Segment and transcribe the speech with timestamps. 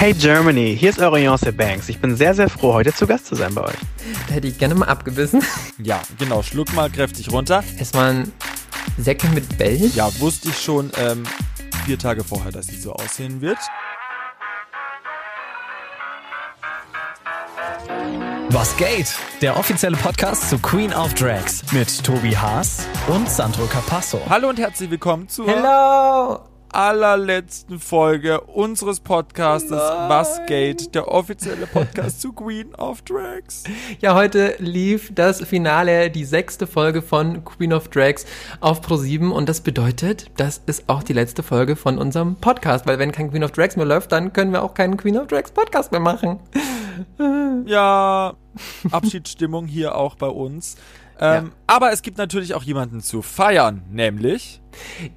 [0.00, 1.90] Hey Germany, hier ist eure Beyoncé Banks.
[1.90, 3.76] Ich bin sehr, sehr froh, heute zu Gast zu sein bei euch.
[4.28, 5.42] Da hätte ich gerne mal abgebissen.
[5.76, 6.42] Ja, genau.
[6.42, 7.62] Schluck mal kräftig runter.
[7.78, 8.32] Erstmal ein
[8.96, 9.90] Säcke mit Bell.
[9.94, 11.24] Ja, wusste ich schon ähm,
[11.84, 13.58] vier Tage vorher, dass sie so aussehen wird.
[18.48, 19.14] Was geht?
[19.42, 24.18] Der offizielle Podcast zu Queen of Drags mit Tobi Haas und Sandro Capasso.
[24.30, 26.49] Hallo und herzlich willkommen zur Hello!
[26.72, 30.94] Allerletzten Folge unseres Podcastes Was geht?
[30.94, 33.64] Der offizielle Podcast zu Queen of Drags.
[34.00, 38.24] Ja, heute lief das Finale, die sechste Folge von Queen of Drags
[38.60, 42.98] auf Pro7 und das bedeutet, das ist auch die letzte Folge von unserem Podcast, weil
[42.98, 45.50] wenn kein Queen of Drags mehr läuft, dann können wir auch keinen Queen of Drags
[45.50, 46.40] Podcast mehr machen.
[47.66, 48.34] Ja,
[48.90, 50.76] Abschiedsstimmung hier auch bei uns.
[51.20, 51.50] Ähm, Ja.
[51.66, 54.60] Aber es gibt natürlich auch jemanden zu feiern, nämlich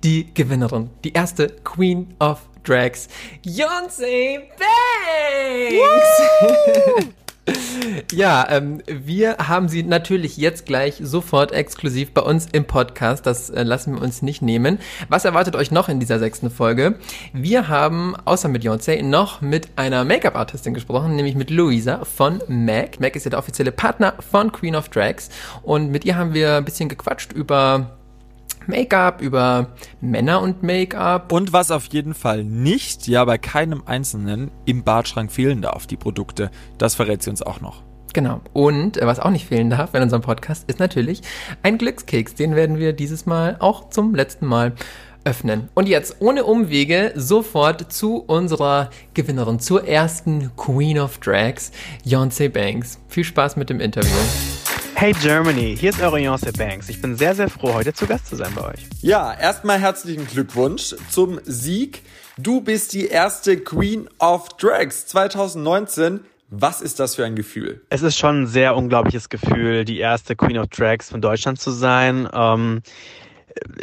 [0.04, 3.08] Die Gewinnerin, die erste Queen of Drags,
[3.46, 4.40] Beyoncé
[5.70, 7.14] Banks!
[8.12, 13.26] Ja, ähm, wir haben sie natürlich jetzt gleich sofort exklusiv bei uns im Podcast.
[13.26, 14.80] Das äh, lassen wir uns nicht nehmen.
[15.10, 16.96] Was erwartet euch noch in dieser sechsten Folge?
[17.34, 23.00] Wir haben außer mit Beyoncé noch mit einer Make-up-Artistin gesprochen, nämlich mit Luisa von MAC.
[23.00, 25.30] MAC ist ja der offizielle Partner von Queen of Drags.
[25.64, 27.98] Und mit ihr haben wir ein bisschen gequatscht über
[28.68, 31.32] Make-up, über Männer und Make-up.
[31.32, 35.98] und was auf jeden Fall nicht, ja bei keinem Einzelnen im Badschrank fehlen darf, die
[35.98, 36.50] Produkte.
[36.78, 37.84] Das verrät sie uns auch noch.
[38.14, 38.42] Genau.
[38.54, 41.22] Und äh, was auch nicht fehlen darf in unserem Podcast ist natürlich
[41.64, 42.36] ein Glückskeks.
[42.36, 44.74] Den werden wir dieses Mal auch zum letzten Mal
[45.26, 45.70] öffnen.
[45.74, 51.72] Und jetzt ohne Umwege sofort zu unserer Gewinnerin, zur ersten Queen of Drags,
[52.06, 53.00] Beyoncé Banks.
[53.08, 54.12] Viel Spaß mit dem Interview.
[55.04, 56.88] Hey Germany, hier ist eure Beyoncé Banks.
[56.88, 58.88] Ich bin sehr, sehr froh, heute zu Gast zu sein bei euch.
[59.02, 62.04] Ja, erstmal herzlichen Glückwunsch zum Sieg.
[62.38, 66.22] Du bist die erste Queen of Drags 2019.
[66.52, 67.82] Was ist das für ein Gefühl?
[67.90, 71.72] Es ist schon ein sehr unglaubliches Gefühl, die erste Queen of Drags von Deutschland zu
[71.72, 72.30] sein.
[72.34, 72.82] Ähm,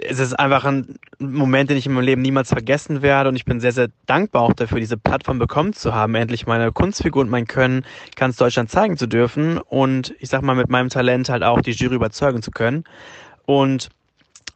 [0.03, 3.45] es ist einfach ein Moment, den ich in meinem Leben niemals vergessen werde und ich
[3.45, 7.31] bin sehr, sehr dankbar auch dafür, diese Plattform bekommen zu haben, endlich meine Kunstfigur und
[7.31, 7.85] mein Können
[8.17, 11.73] ganz Deutschland zeigen zu dürfen und ich sag mal mit meinem Talent halt auch die
[11.73, 12.85] Jury überzeugen zu können.
[13.47, 13.89] Und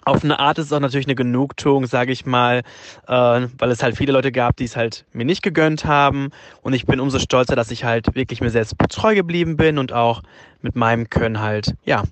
[0.04, 2.62] auf eine Art ist es auch natürlich eine Genugtuung, sage ich mal,
[3.08, 6.31] äh, weil es halt viele Leute gab, die es halt mir nicht gegönnt haben.
[6.62, 9.92] Und ich bin umso stolzer, dass ich halt wirklich mir selbst treu geblieben bin und
[9.92, 10.22] auch
[10.60, 12.02] mit meinem Können halt, ja,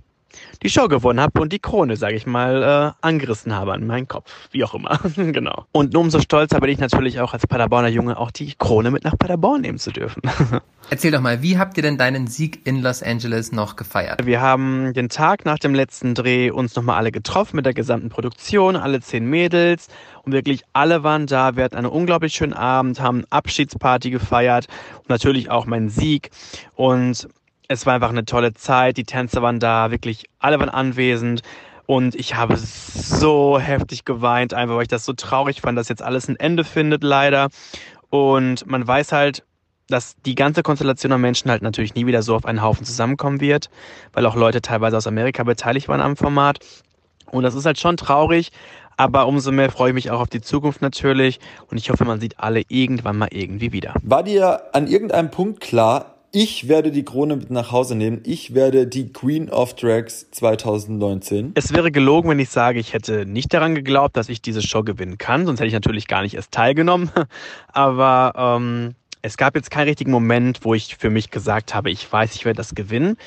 [0.62, 4.08] die Show gewonnen habe und die Krone, sage ich mal, äh, angerissen habe an meinen
[4.08, 4.98] Kopf, wie auch immer.
[5.16, 5.66] genau.
[5.72, 9.18] Und umso stolzer bin ich natürlich auch als Paderborner Junge auch die Krone mit nach
[9.18, 10.22] Paderborn nehmen zu dürfen.
[10.90, 14.26] Erzähl doch mal, wie habt ihr denn deinen Sieg in Los Angeles noch gefeiert?
[14.26, 18.08] Wir haben den Tag nach dem letzten Dreh uns nochmal alle getroffen mit der gesamten
[18.08, 19.88] Produktion, alle zehn Mädels
[20.24, 21.56] und wirklich alle waren da.
[21.56, 24.66] Wir hatten einen unglaublich schönen Abend, haben Abschiedsparty gefeiert
[24.98, 26.30] und natürlich auch meinen Sieg
[26.74, 27.28] und
[27.72, 28.96] es war einfach eine tolle Zeit.
[28.96, 31.42] Die Tänzer waren da, wirklich alle waren anwesend
[31.86, 36.02] und ich habe so heftig geweint, einfach weil ich das so traurig fand, dass jetzt
[36.02, 37.48] alles ein Ende findet leider
[38.10, 39.44] und man weiß halt,
[39.88, 43.40] dass die ganze Konstellation an Menschen halt natürlich nie wieder so auf einen Haufen zusammenkommen
[43.40, 43.68] wird,
[44.12, 46.58] weil auch Leute teilweise aus Amerika beteiligt waren am Format.
[47.30, 48.52] Und das ist halt schon traurig,
[48.96, 51.40] aber umso mehr freue ich mich auch auf die Zukunft natürlich
[51.70, 53.94] und ich hoffe, man sieht alle irgendwann mal irgendwie wieder.
[54.02, 58.54] War dir an irgendeinem Punkt klar, ich werde die Krone mit nach Hause nehmen, ich
[58.54, 61.52] werde die Queen of Drags 2019?
[61.54, 64.82] Es wäre gelogen, wenn ich sage, ich hätte nicht daran geglaubt, dass ich diese Show
[64.82, 67.10] gewinnen kann, sonst hätte ich natürlich gar nicht erst teilgenommen.
[67.68, 72.10] Aber ähm, es gab jetzt keinen richtigen Moment, wo ich für mich gesagt habe, ich
[72.10, 73.18] weiß, ich werde das gewinnen.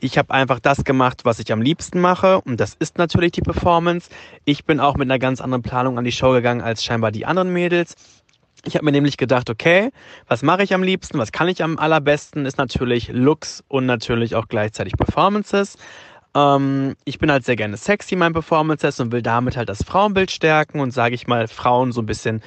[0.00, 3.42] Ich habe einfach das gemacht, was ich am liebsten mache und das ist natürlich die
[3.42, 4.08] Performance.
[4.46, 7.26] Ich bin auch mit einer ganz anderen Planung an die Show gegangen als scheinbar die
[7.26, 7.94] anderen Mädels.
[8.66, 9.90] Ich habe mir nämlich gedacht, okay,
[10.26, 14.34] was mache ich am liebsten, was kann ich am allerbesten, ist natürlich Looks und natürlich
[14.34, 15.76] auch gleichzeitig Performances.
[16.34, 20.30] Ähm, ich bin halt sehr gerne sexy in Performances und will damit halt das Frauenbild
[20.30, 22.40] stärken und sage ich mal Frauen so ein bisschen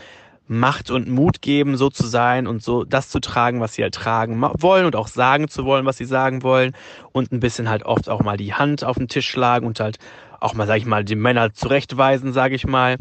[0.47, 3.93] Macht und Mut geben, so zu sein und so das zu tragen, was sie halt
[3.93, 6.73] tragen wollen und auch sagen zu wollen, was sie sagen wollen
[7.11, 9.99] und ein bisschen halt oft auch mal die Hand auf den Tisch schlagen und halt
[10.39, 12.97] auch mal, sag ich mal, die Männer zurechtweisen, sage ich mal.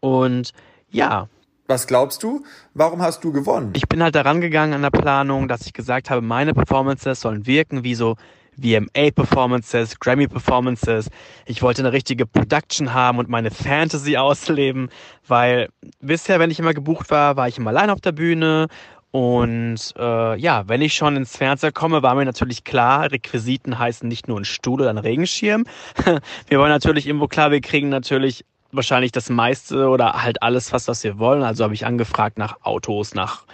[0.00, 0.52] Und
[0.90, 1.28] ja,
[1.68, 2.44] Was glaubst du?
[2.74, 3.72] Warum hast du gewonnen?
[3.74, 7.46] ich bin halt daran gegangen an der Planung, dass ich gesagt habe, meine Performances sollen
[7.46, 8.16] wirken wie so
[8.60, 11.10] VMA-Performances, Grammy-Performances.
[11.44, 14.88] Ich wollte eine richtige Production haben und meine Fantasy ausleben,
[15.26, 15.68] weil
[16.00, 18.68] bisher, wenn ich immer gebucht war, war ich immer allein auf der Bühne.
[19.10, 24.08] Und äh, ja, wenn ich schon ins Fernseher komme, war mir natürlich klar, Requisiten heißen
[24.08, 25.64] nicht nur ein Stuhl oder ein Regenschirm.
[26.48, 28.44] Wir wollen natürlich irgendwo klar, wir kriegen natürlich
[28.76, 31.42] wahrscheinlich das meiste oder halt alles fast, was wir wollen.
[31.42, 33.44] Also habe ich angefragt nach Autos, nach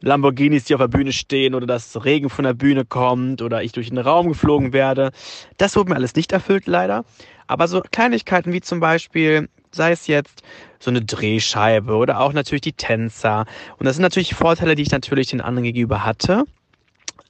[0.00, 3.72] Lamborghinis, die auf der Bühne stehen oder dass Regen von der Bühne kommt oder ich
[3.72, 5.12] durch den Raum geflogen werde.
[5.58, 7.04] Das wurde mir alles nicht erfüllt, leider.
[7.46, 10.42] Aber so Kleinigkeiten wie zum Beispiel, sei es jetzt
[10.80, 13.46] so eine Drehscheibe oder auch natürlich die Tänzer.
[13.78, 16.44] Und das sind natürlich Vorteile, die ich natürlich den anderen gegenüber hatte.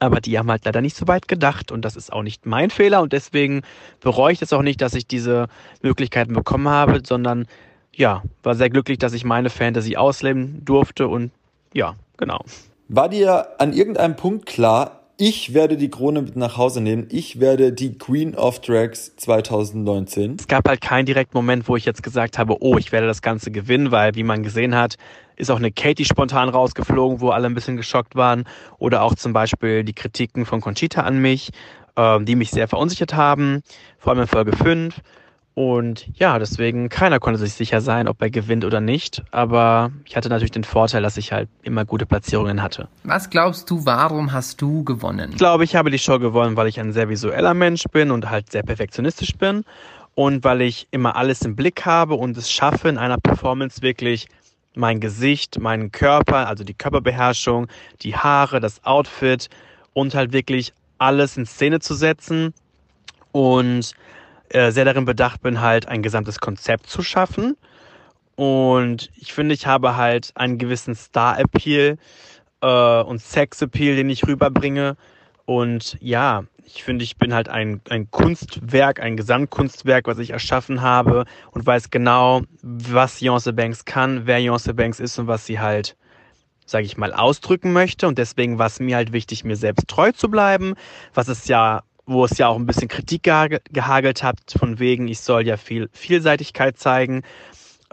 [0.03, 2.69] Aber die haben halt leider nicht so weit gedacht und das ist auch nicht mein
[2.69, 3.61] Fehler und deswegen
[4.01, 5.47] bereue ich es auch nicht, dass ich diese
[5.81, 7.47] Möglichkeiten bekommen habe, sondern
[7.95, 11.31] ja, war sehr glücklich, dass ich meine Fantasy ausleben durfte und
[11.73, 12.43] ja, genau.
[12.89, 17.07] War dir an irgendeinem Punkt klar, ich werde die Krone mit nach Hause nehmen.
[17.11, 20.37] Ich werde die Queen of Drags 2019.
[20.39, 23.21] Es gab halt keinen direkten Moment, wo ich jetzt gesagt habe, oh, ich werde das
[23.21, 24.95] Ganze gewinnen, weil wie man gesehen hat,
[25.35, 28.45] ist auch eine Katie spontan rausgeflogen, wo alle ein bisschen geschockt waren.
[28.77, 31.51] Oder auch zum Beispiel die Kritiken von Conchita an mich,
[31.95, 33.61] äh, die mich sehr verunsichert haben,
[33.97, 34.95] vor allem in Folge 5.
[35.55, 39.23] Und ja, deswegen keiner konnte sich sicher sein, ob er gewinnt oder nicht.
[39.29, 42.87] Aber ich hatte natürlich den Vorteil, dass ich halt immer gute Platzierungen hatte.
[43.03, 45.29] Was glaubst du, warum hast du gewonnen?
[45.31, 48.31] Ich glaube, ich habe die Show gewonnen, weil ich ein sehr visueller Mensch bin und
[48.31, 49.63] halt sehr perfektionistisch bin.
[50.15, 54.27] Und weil ich immer alles im Blick habe und es schaffe, in einer Performance wirklich
[54.75, 57.67] mein Gesicht, meinen Körper, also die Körperbeherrschung,
[58.01, 59.49] die Haare, das Outfit
[59.93, 62.53] und halt wirklich alles in Szene zu setzen.
[63.31, 63.93] Und
[64.49, 67.57] äh, sehr darin bedacht bin, halt ein gesamtes Konzept zu schaffen.
[68.35, 71.97] Und ich finde, ich habe halt einen gewissen Star-Appeal
[72.61, 74.95] äh, und Sex-Appeal, den ich rüberbringe.
[75.45, 80.81] Und ja, ich finde, ich bin halt ein, ein Kunstwerk, ein Gesamtkunstwerk, was ich erschaffen
[80.81, 85.59] habe und weiß genau, was Beyoncé Banks kann, wer Beyoncé Banks ist und was sie
[85.59, 85.97] halt,
[86.65, 88.07] sage ich mal, ausdrücken möchte.
[88.07, 90.75] Und deswegen war es mir halt wichtig, mir selbst treu zu bleiben,
[91.13, 95.21] was es ja wo es ja auch ein bisschen Kritik gehagelt hat, von wegen, ich
[95.21, 97.23] soll ja viel Vielseitigkeit zeigen.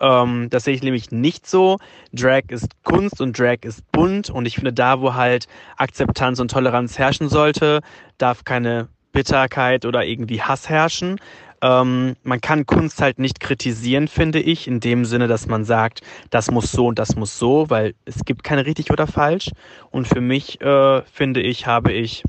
[0.01, 1.79] Ähm, das sehe ich nämlich nicht so.
[2.13, 6.51] Drag ist Kunst und Drag ist bunt und ich finde, da, wo halt Akzeptanz und
[6.51, 7.81] Toleranz herrschen sollte,
[8.19, 11.21] darf keine Bitterkeit oder irgendwie Hass herrschen.
[11.63, 16.01] Ähm, man kann Kunst halt nicht kritisieren, finde ich, in dem Sinne, dass man sagt,
[16.31, 19.51] das muss so und das muss so, weil es gibt keine richtig oder falsch.
[19.91, 22.25] Und für mich, äh, finde ich, habe ich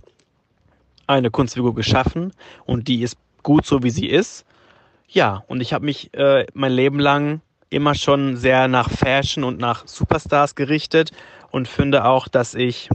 [1.07, 2.33] eine Kunstfigur geschaffen
[2.65, 4.45] und die ist gut so, wie sie ist.
[5.07, 7.41] Ja, und ich habe mich äh, mein Leben lang
[7.71, 11.11] immer schon sehr nach Fashion und nach Superstars gerichtet
[11.49, 12.89] und finde auch, dass ich,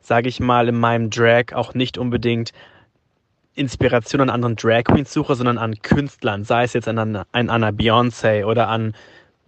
[0.00, 2.52] sage ich mal, in meinem Drag auch nicht unbedingt
[3.54, 7.70] Inspiration an anderen Drag Queens suche, sondern an Künstlern, sei es jetzt an, an einer
[7.70, 8.94] Beyoncé oder an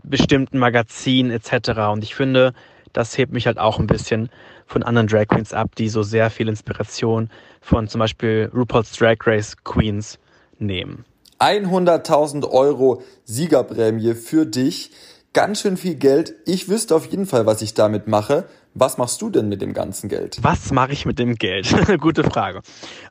[0.02, 1.70] bestimmten Magazinen etc.
[1.92, 2.54] Und ich finde,
[2.92, 4.30] das hebt mich halt auch ein bisschen
[4.66, 7.30] von anderen Drag Queens ab, die so sehr viel Inspiration
[7.60, 10.18] von zum Beispiel RuPaul's Drag Race Queens
[10.58, 11.04] nehmen.
[11.38, 14.90] 100.000 Euro Siegerprämie für dich.
[15.32, 16.34] Ganz schön viel Geld.
[16.46, 18.48] Ich wüsste auf jeden Fall, was ich damit mache.
[18.74, 20.38] Was machst du denn mit dem ganzen Geld?
[20.42, 21.74] Was mache ich mit dem Geld?
[22.00, 22.62] Gute Frage.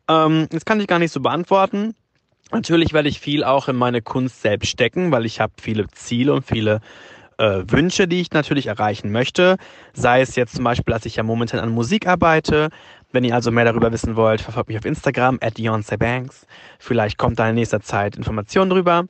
[0.07, 1.93] Ähm, das kann ich gar nicht so beantworten.
[2.51, 6.33] Natürlich werde ich viel auch in meine Kunst selbst stecken, weil ich habe viele Ziele
[6.33, 6.79] und viele
[7.37, 9.57] äh, Wünsche, die ich natürlich erreichen möchte.
[9.93, 12.69] Sei es jetzt zum Beispiel, dass ich ja momentan an Musik arbeite.
[13.11, 15.59] Wenn ihr also mehr darüber wissen wollt, verfolgt mich auf Instagram, at
[15.99, 16.45] Banks.
[16.79, 19.05] Vielleicht kommt da in nächster Zeit Informationen drüber.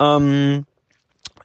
[0.00, 0.66] Ähm,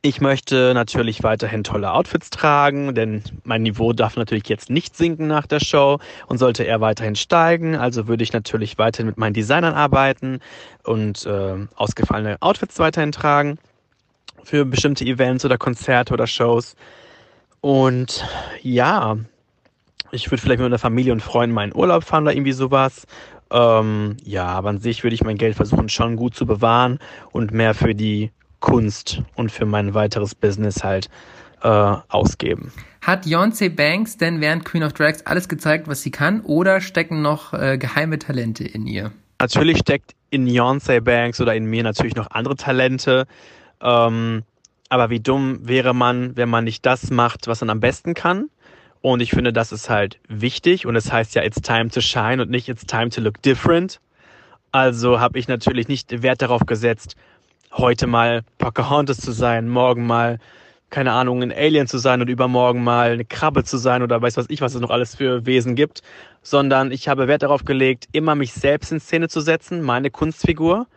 [0.02, 5.28] ich möchte natürlich weiterhin tolle Outfits tragen, denn mein Niveau darf natürlich jetzt nicht sinken
[5.28, 7.76] nach der Show und sollte eher weiterhin steigen.
[7.76, 10.40] Also würde ich natürlich weiterhin mit meinen Designern arbeiten
[10.84, 13.58] und äh, ausgefallene Outfits weiterhin tragen
[14.44, 16.78] für bestimmte Events oder Konzerte oder Shows.
[17.60, 18.26] Und
[18.62, 19.18] ja,
[20.12, 23.06] ich würde vielleicht mit meiner Familie und Freunden meinen Urlaub fahren oder irgendwie sowas.
[23.52, 27.00] Ähm, ja, aber an sich würde ich mein Geld versuchen schon gut zu bewahren
[27.32, 31.10] und mehr für die Kunst und für mein weiteres Business halt
[31.64, 32.72] äh, ausgeben.
[33.02, 37.22] Hat Beyoncé Banks denn während Queen of Drags alles gezeigt, was sie kann, oder stecken
[37.22, 39.12] noch äh, geheime Talente in ihr?
[39.40, 43.26] Natürlich steckt in Beyoncé Banks oder in mir natürlich noch andere Talente.
[43.82, 44.44] Ähm,
[44.90, 48.50] aber wie dumm wäre man, wenn man nicht das macht, was man am besten kann?
[49.02, 50.86] Und ich finde, das ist halt wichtig.
[50.86, 54.00] Und es heißt ja, it's time to shine und nicht it's time to look different.
[54.72, 57.16] Also habe ich natürlich nicht Wert darauf gesetzt,
[57.72, 60.38] heute mal Pocahontas zu sein, morgen mal,
[60.90, 64.38] keine Ahnung, ein Alien zu sein und übermorgen mal eine Krabbe zu sein oder weiß
[64.38, 66.02] was ich, was es noch alles für Wesen gibt,
[66.44, 70.88] sondern ich habe Wert darauf gelegt, immer mich selbst in Szene zu setzen, meine Kunstfigur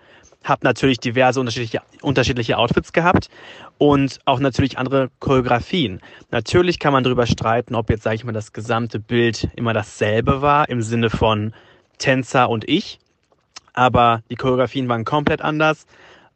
[0.45, 3.29] habe natürlich diverse unterschiedliche, unterschiedliche Outfits gehabt
[3.83, 6.01] und auch natürlich andere Choreografien.
[6.31, 10.41] Natürlich kann man darüber streiten, ob jetzt, sage ich mal, das gesamte Bild immer dasselbe
[10.41, 11.53] war im Sinne von
[11.99, 13.01] Tänzer und ich,
[13.73, 15.87] aber die Choreografien waren komplett anders.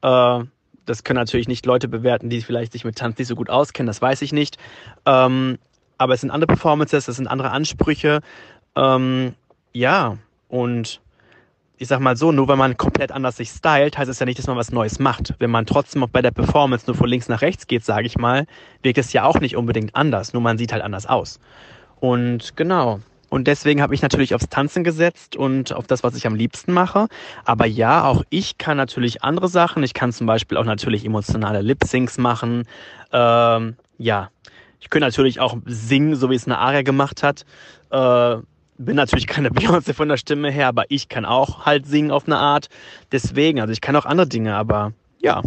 [0.02, 0.40] Äh,
[0.86, 3.86] das können natürlich nicht Leute bewerten, die vielleicht sich mit Tanz nicht so gut auskennen,
[3.86, 4.58] das weiß ich nicht.
[5.04, 5.58] Ähm,
[5.98, 8.22] aber es sind andere Performances, es sind andere Ansprüche.
[8.74, 9.34] Ähm,
[9.72, 11.00] ja, und
[11.78, 14.38] ich sag mal so, nur wenn man komplett anders sich stylt, heißt es ja nicht,
[14.38, 15.34] dass man was Neues macht.
[15.38, 18.16] Wenn man trotzdem auch bei der Performance nur von links nach rechts geht, sage ich
[18.16, 18.46] mal,
[18.82, 21.38] wirkt es ja auch nicht unbedingt anders, nur man sieht halt anders aus.
[22.00, 23.00] Und genau.
[23.28, 26.72] Und deswegen habe ich natürlich aufs Tanzen gesetzt und auf das, was ich am liebsten
[26.72, 27.08] mache.
[27.44, 29.82] Aber ja, auch ich kann natürlich andere Sachen.
[29.82, 32.68] Ich kann zum Beispiel auch natürlich emotionale Lip-Syncs machen.
[33.12, 34.30] Ähm, ja,
[34.80, 37.44] ich könnte natürlich auch singen, so wie es eine Aria gemacht hat.
[37.90, 38.36] Äh,
[38.78, 42.26] bin natürlich keine Beyoncé von der Stimme her, aber ich kann auch halt singen auf
[42.26, 42.68] eine Art.
[43.12, 45.42] Deswegen, also ich kann auch andere Dinge, aber ja,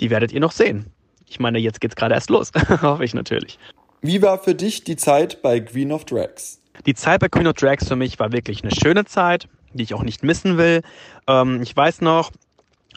[0.00, 0.86] die werdet ihr noch sehen.
[1.28, 2.52] Ich meine, jetzt geht's gerade erst los.
[2.82, 3.58] Hoffe ich natürlich.
[4.02, 6.60] Wie war für dich die Zeit bei Queen of Drags?
[6.86, 9.94] Die Zeit bei Queen of Drags für mich war wirklich eine schöne Zeit, die ich
[9.94, 10.82] auch nicht missen will.
[11.26, 12.32] Ähm, ich weiß noch,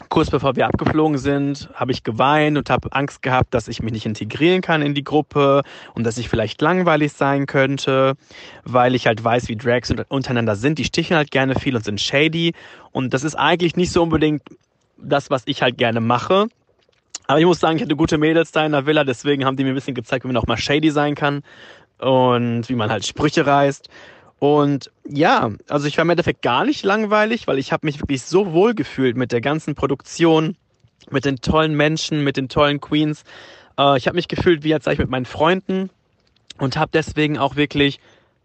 [0.08, 3.92] kurz bevor wir abgeflogen sind, habe ich geweint und habe Angst gehabt, dass ich mich
[3.92, 5.62] nicht integrieren kann in die Gruppe
[5.94, 8.14] und dass ich vielleicht langweilig sein könnte,
[8.64, 10.78] weil ich halt weiß, wie Drags untereinander sind.
[10.78, 12.52] Die sticheln halt gerne viel und sind shady.
[12.92, 14.42] Und das ist eigentlich nicht so unbedingt
[14.98, 16.46] das, was ich halt gerne mache.
[17.26, 19.64] Aber ich muss sagen, ich hatte gute Mädels da in der Villa, deswegen haben die
[19.64, 21.42] mir ein bisschen gezeigt, wie man auch mal shady sein kann
[21.98, 23.88] und wie man halt Sprüche reißt.
[24.38, 28.22] Und ja, also ich war im Endeffekt gar nicht langweilig, weil ich habe mich wirklich
[28.22, 30.56] so wohl gefühlt mit der ganzen Produktion,
[31.10, 33.24] mit den tollen Menschen, mit den tollen Queens.
[33.78, 35.90] Äh, ich habe mich gefühlt, wie als sei ich mit meinen Freunden
[36.58, 37.98] und habe deswegen auch wirklich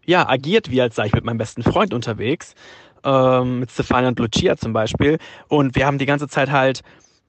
[0.04, 2.54] ja agiert, wie als sei ich mit meinem besten Freund unterwegs,
[3.04, 5.18] ähm, mit Stefania und Lucia zum Beispiel.
[5.48, 6.82] Und wir haben die ganze Zeit halt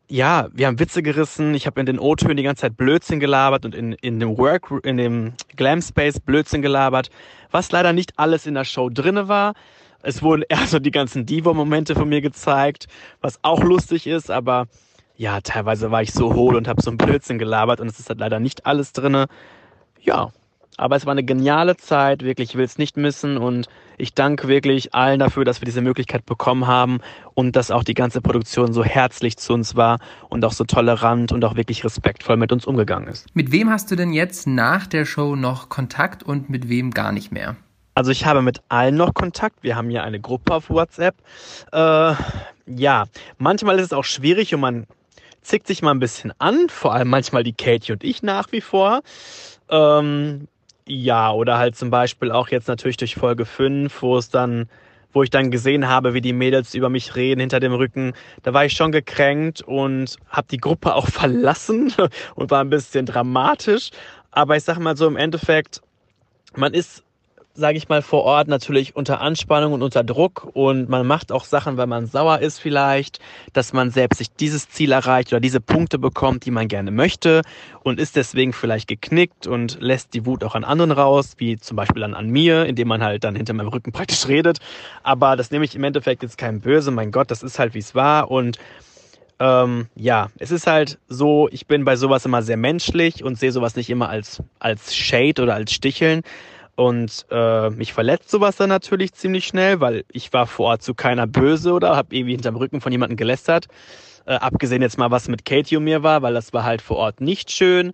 [0.09, 3.65] ja, wir haben Witze gerissen, ich habe in den O-Tönen die ganze Zeit Blödsinn gelabert
[3.65, 7.09] und in, in dem Work, in dem Glam Space Blödsinn gelabert,
[7.51, 9.53] was leider nicht alles in der Show drinne war.
[10.01, 12.87] Es wurden eher so die ganzen Divo-Momente von mir gezeigt,
[13.21, 14.67] was auch lustig ist, aber
[15.15, 18.09] ja, teilweise war ich so hohl und habe so ein Blödsinn gelabert und es ist
[18.09, 19.27] halt leider nicht alles drinne.
[20.01, 20.31] Ja,
[20.77, 24.47] aber es war eine geniale Zeit, wirklich, ich will es nicht missen und ich danke
[24.47, 26.99] wirklich allen dafür, dass wir diese Möglichkeit bekommen haben
[27.33, 29.99] und dass auch die ganze Produktion so herzlich zu uns war
[30.29, 33.27] und auch so tolerant und auch wirklich respektvoll mit uns umgegangen ist.
[33.35, 37.11] Mit wem hast du denn jetzt nach der Show noch Kontakt und mit wem gar
[37.11, 37.55] nicht mehr?
[37.95, 39.57] Also ich habe mit allen noch Kontakt.
[39.61, 41.15] Wir haben ja eine Gruppe auf WhatsApp.
[41.71, 42.15] Äh,
[42.65, 43.05] ja,
[43.37, 44.87] manchmal ist es auch schwierig und man
[45.43, 48.61] zickt sich mal ein bisschen an, vor allem manchmal die Katie und ich nach wie
[48.61, 49.01] vor.
[49.69, 50.47] Ähm,
[50.87, 54.69] ja, oder halt zum Beispiel auch jetzt natürlich durch Folge 5, wo es dann,
[55.11, 58.13] wo ich dann gesehen habe, wie die Mädels über mich reden hinter dem Rücken,
[58.43, 61.93] da war ich schon gekränkt und habe die Gruppe auch verlassen
[62.35, 63.91] und war ein bisschen dramatisch.
[64.31, 65.81] Aber ich sag mal so im Endeffekt,
[66.55, 67.03] man ist
[67.55, 70.49] sage ich mal, vor Ort natürlich unter Anspannung und unter Druck.
[70.53, 73.19] Und man macht auch Sachen, weil man sauer ist vielleicht,
[73.53, 77.41] dass man selbst sich dieses Ziel erreicht oder diese Punkte bekommt, die man gerne möchte
[77.83, 81.77] und ist deswegen vielleicht geknickt und lässt die Wut auch an anderen raus, wie zum
[81.77, 84.57] Beispiel dann an mir, indem man halt dann hinter meinem Rücken praktisch redet.
[85.03, 87.79] Aber das nehme ich im Endeffekt jetzt kein Böse, mein Gott, das ist halt wie
[87.79, 88.31] es war.
[88.31, 88.57] Und
[89.39, 93.51] ähm, ja, es ist halt so, ich bin bei sowas immer sehr menschlich und sehe
[93.51, 96.21] sowas nicht immer als, als Shade oder als Sticheln,
[96.75, 100.93] und äh, mich verletzt sowas dann natürlich ziemlich schnell, weil ich war vor Ort zu
[100.93, 103.67] keiner böse oder habe irgendwie hinterm Rücken von jemandem gelästert.
[104.25, 106.97] Äh, abgesehen jetzt mal, was mit Katie und mir war, weil das war halt vor
[106.97, 107.93] Ort nicht schön.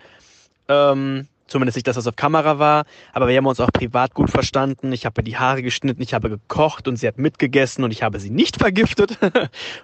[0.67, 2.85] Ähm, zumindest nicht, dass das auf Kamera war.
[3.11, 4.93] Aber wir haben uns auch privat gut verstanden.
[4.93, 8.19] Ich habe die Haare geschnitten, ich habe gekocht und sie hat mitgegessen und ich habe
[8.19, 9.17] sie nicht vergiftet.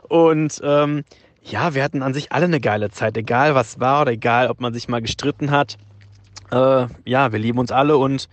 [0.07, 1.03] und ähm,
[1.43, 4.61] ja, wir hatten an sich alle eine geile Zeit, egal was war oder egal, ob
[4.61, 5.77] man sich mal gestritten hat.
[6.51, 8.29] Äh, ja, wir lieben uns alle und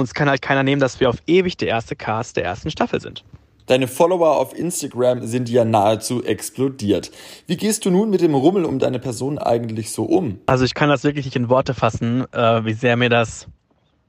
[0.00, 3.00] uns kann halt keiner nehmen, dass wir auf ewig der erste Cast der ersten Staffel
[3.00, 3.24] sind.
[3.66, 7.12] Deine Follower auf Instagram sind ja nahezu explodiert.
[7.46, 10.40] Wie gehst du nun mit dem Rummel um deine Person eigentlich so um?
[10.46, 13.46] Also ich kann das wirklich nicht in Worte fassen, äh, wie sehr mir das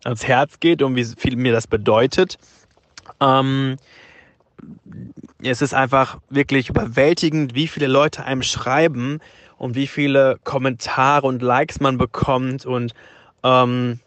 [0.04, 2.40] ans Herz geht und wie viel mir das bedeutet.
[3.20, 3.78] Ähm,
[5.44, 9.20] es ist einfach wirklich überwältigend, wie viele Leute einem schreiben
[9.58, 12.94] und wie viele Kommentare und Likes man bekommt und
[13.44, 14.00] ähm,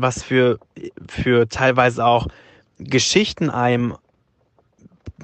[0.00, 0.58] was für,
[1.08, 2.26] für teilweise auch
[2.78, 3.96] Geschichten einem,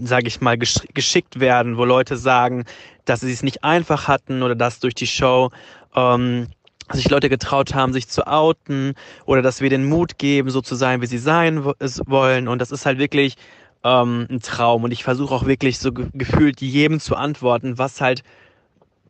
[0.00, 2.64] sage ich mal, gesch geschickt werden, wo Leute sagen,
[3.04, 5.50] dass sie es nicht einfach hatten oder dass durch die Show
[5.94, 6.48] ähm,
[6.92, 10.74] sich Leute getraut haben, sich zu outen oder dass wir den Mut geben, so zu
[10.74, 12.48] sein, wie sie sein wollen.
[12.48, 13.36] Und das ist halt wirklich
[13.84, 14.84] ähm, ein Traum.
[14.84, 18.22] Und ich versuche auch wirklich so gefühlt jedem zu antworten, was halt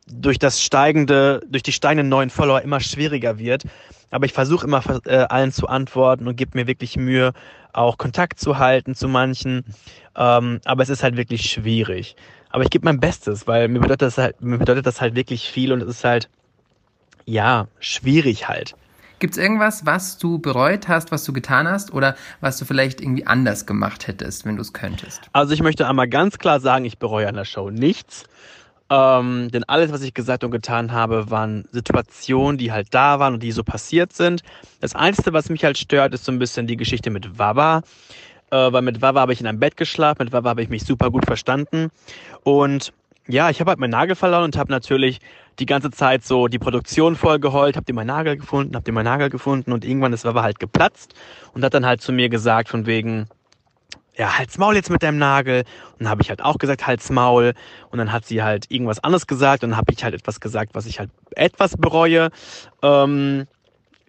[0.07, 3.63] durch das steigende, durch die steigenden neuen Follower immer schwieriger wird.
[4.15, 7.33] Aber ich versuche immer äh, allen zu antworten und gebe mir wirklich Mühe,
[7.73, 9.65] auch Kontakt zu halten zu manchen.
[10.15, 12.15] Ähm, aber es ist halt wirklich schwierig.
[12.49, 15.49] Aber ich gebe mein Bestes, weil mir bedeutet das halt, mir bedeutet das halt wirklich
[15.49, 16.29] viel und es ist halt,
[17.25, 18.75] ja, schwierig halt.
[19.19, 23.01] Gibt es irgendwas, was du bereut hast, was du getan hast oder was du vielleicht
[23.01, 25.23] irgendwie anders gemacht hättest, wenn du es könntest?
[25.33, 28.23] Also ich möchte einmal ganz klar sagen, ich bereue an der Show nichts.
[28.89, 33.33] Ähm, denn alles, was ich gesagt und getan habe, waren Situationen, die halt da waren
[33.33, 34.43] und die so passiert sind.
[34.79, 37.81] Das Einzige, was mich halt stört, ist so ein bisschen die Geschichte mit Wawa.
[38.51, 40.83] Äh, weil mit Wawa habe ich in einem Bett geschlafen, mit Wawa habe ich mich
[40.83, 41.89] super gut verstanden.
[42.43, 42.93] Und
[43.27, 45.19] ja, ich habe halt meinen Nagel verloren und habe natürlich
[45.57, 48.91] die ganze Zeit so die Produktion voll geheult, hab dir meinen Nagel gefunden, hab dir
[48.91, 51.15] meinen Nagel gefunden und irgendwann ist Wawa halt geplatzt
[51.53, 53.27] und hat dann halt zu mir gesagt von wegen,
[54.17, 55.63] ja, halt's Maul jetzt mit deinem Nagel.
[55.93, 57.53] Und dann habe ich halt auch gesagt, halt's Maul.
[57.89, 60.73] Und dann hat sie halt irgendwas anderes gesagt und dann habe ich halt etwas gesagt,
[60.73, 62.29] was ich halt etwas bereue.
[62.81, 63.47] Ähm,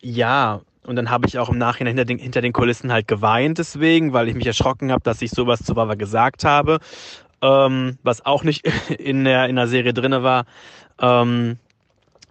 [0.00, 3.58] ja, und dann habe ich auch im Nachhinein hinter den, hinter den Kulissen halt geweint
[3.58, 6.78] deswegen, weil ich mich erschrocken habe, dass ich sowas zu Wawa gesagt habe.
[7.42, 8.66] Ähm, was auch nicht
[8.98, 10.44] in der, in der Serie drinne war.
[11.00, 11.58] Ähm,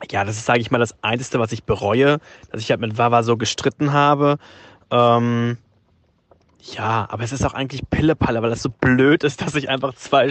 [0.10, 2.20] ja, das ist, sage ich mal, das Einzige, was ich bereue,
[2.51, 4.38] dass ich halt mit Wawa so gestritten habe.
[4.91, 5.58] Ähm,
[6.74, 9.93] ja, aber es ist auch eigentlich Pillepalle, weil das so blöd ist, dass sich einfach
[9.93, 10.29] zwei,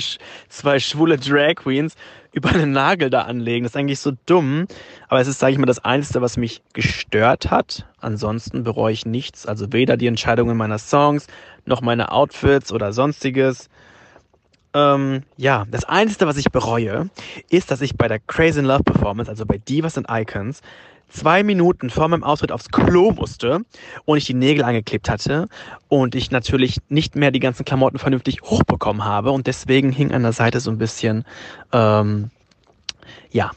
[0.49, 1.95] zwei schwule Drag Queens
[2.33, 3.65] über einen Nagel da anlegen.
[3.65, 4.67] Das ist eigentlich so dumm.
[5.09, 7.87] Aber es ist, sage ich mal, das Einzige, was mich gestört hat.
[8.01, 9.47] Ansonsten bereue ich nichts.
[9.47, 11.29] Also weder die Entscheidungen meiner Songs,
[11.67, 13.69] noch meine Outfits oder sonstiges.
[14.75, 17.11] Ähm, ja, das Einzige, was ich bereue,
[17.49, 20.63] ist, dass ich bei der Crazy in Love Performance, also bei Divas and Icons,
[21.09, 23.61] zwei Minuten vor meinem Ausritt aufs Klo musste
[24.05, 25.49] und ich die Nägel angeklebt hatte
[25.89, 30.23] und ich natürlich nicht mehr die ganzen Klamotten vernünftig hochbekommen habe und deswegen hing an
[30.23, 31.25] der Seite so ein bisschen,
[31.73, 32.31] ähm,
[33.31, 33.53] ja,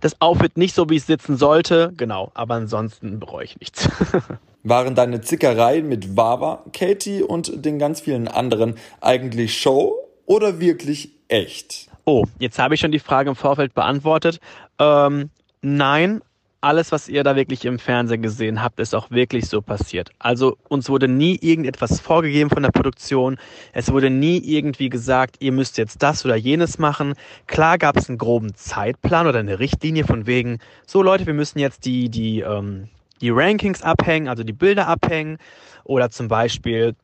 [0.00, 3.88] das Outfit nicht so, wie es sitzen sollte, genau, aber ansonsten bereue ich nichts.
[4.64, 9.94] Waren deine Zickereien mit Wawa, Katie und den ganz vielen anderen eigentlich Show
[10.26, 11.88] oder wirklich echt?
[12.04, 14.40] Oh, jetzt habe ich schon die Frage im Vorfeld beantwortet.
[14.78, 15.30] Ähm,
[15.62, 16.20] nein,
[16.62, 20.10] alles, was ihr da wirklich im Fernsehen gesehen habt, ist auch wirklich so passiert.
[20.20, 23.36] Also uns wurde nie irgendetwas vorgegeben von der Produktion.
[23.72, 27.14] Es wurde nie irgendwie gesagt, ihr müsst jetzt das oder jenes machen.
[27.48, 31.58] Klar gab es einen groben Zeitplan oder eine Richtlinie von wegen, so Leute, wir müssen
[31.58, 32.88] jetzt die, die, ähm,
[33.20, 35.38] die Rankings abhängen, also die Bilder abhängen.
[35.82, 36.94] Oder zum Beispiel,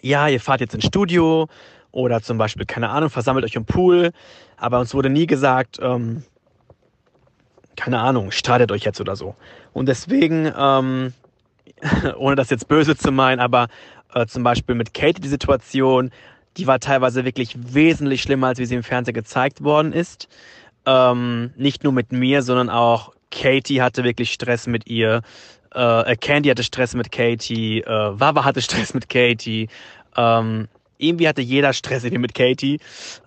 [0.00, 1.48] ja, ihr fahrt jetzt ins Studio.
[1.92, 4.12] Oder zum Beispiel, keine Ahnung, versammelt euch im Pool.
[4.56, 6.22] Aber uns wurde nie gesagt, ähm,
[7.76, 9.34] keine Ahnung, streitet euch jetzt oder so.
[9.72, 11.12] Und deswegen, ähm,
[12.16, 13.68] ohne das jetzt böse zu meinen, aber
[14.14, 16.10] äh, zum Beispiel mit Katie die Situation,
[16.56, 20.28] die war teilweise wirklich wesentlich schlimmer, als wie sie im Fernsehen gezeigt worden ist.
[20.86, 25.22] Ähm, nicht nur mit mir, sondern auch Katie hatte wirklich Stress mit ihr.
[25.74, 27.80] Äh, äh Candy hatte Stress mit Katie.
[27.80, 29.68] Äh, Wawa hatte Stress mit Katie.
[30.16, 32.80] Ähm, irgendwie hatte jeder Stress mit Katie.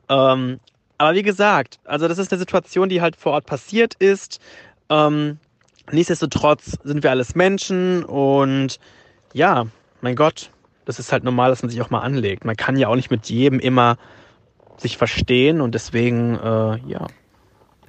[0.07, 0.59] Ähm,
[0.99, 4.39] aber wie gesagt, also das ist eine Situation, die halt vor Ort passiert ist.
[4.89, 5.39] Ähm,
[5.91, 8.79] nichtsdestotrotz sind wir alles Menschen und
[9.33, 9.67] ja,
[10.01, 10.51] mein Gott,
[10.83, 12.43] das ist halt normal, dass man sich auch mal anlegt.
[12.43, 13.97] Man kann ja auch nicht mit jedem immer
[14.77, 17.07] sich verstehen und deswegen, äh, ja.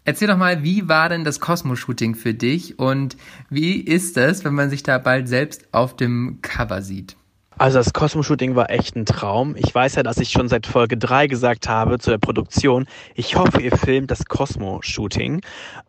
[0.05, 3.17] Erzähl doch mal, wie war denn das Cosmo-Shooting für dich und
[3.49, 7.17] wie ist es, wenn man sich da bald selbst auf dem Cover sieht?
[7.61, 9.55] Also das Cosmo-Shooting war echt ein Traum.
[9.55, 13.37] Ich weiß ja, dass ich schon seit Folge 3 gesagt habe zu der Produktion, ich
[13.37, 15.43] hoffe, ihr filmt das Cosmo-Shooting.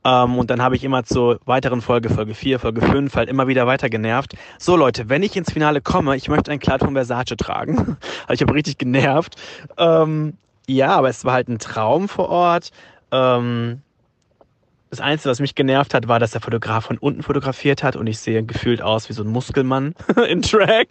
[0.04, 3.48] Ähm, und dann habe ich immer zur weiteren Folge, Folge 4, Folge 5, halt immer
[3.48, 4.34] wieder weiter genervt.
[4.58, 7.96] So Leute, wenn ich ins Finale komme, ich möchte ein Kleid von Versace tragen.
[8.28, 9.38] also ich habe richtig genervt.
[9.78, 10.34] Ähm,
[10.68, 12.72] ja, aber es war halt ein Traum vor Ort.
[13.14, 13.82] Ähm,
[14.92, 18.08] das Einzige, was mich genervt hat, war, dass der Fotograf von unten fotografiert hat und
[18.08, 19.96] ich sehe gefühlt aus wie so ein Muskelmann
[20.28, 20.88] in Drag,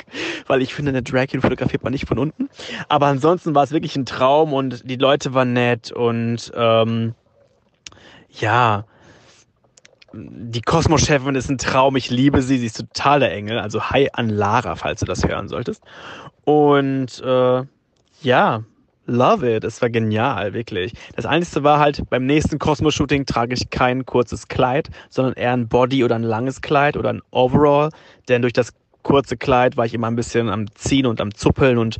[0.47, 2.49] weil ich finde, eine Drag Queen fotografiert man nicht von unten.
[2.89, 7.15] Aber ansonsten war es wirklich ein Traum und die Leute waren nett und ähm,
[8.31, 8.87] ja,
[10.15, 13.59] die Kosmos-Chefin ist ein Traum, ich liebe sie, sie ist total der Engel.
[13.59, 15.85] Also hi an Lara, falls du das hören solltest.
[16.45, 17.63] Und äh,
[18.23, 18.65] ja,
[19.11, 19.64] Love it.
[19.64, 20.92] Es war genial, wirklich.
[21.16, 25.66] Das Einzige war halt, beim nächsten Cosmo-Shooting trage ich kein kurzes Kleid, sondern eher ein
[25.66, 27.90] Body oder ein langes Kleid oder ein Overall.
[28.29, 31.79] Denn durch das kurze Kleid war ich immer ein bisschen am Ziehen und am Zuppeln
[31.79, 31.99] und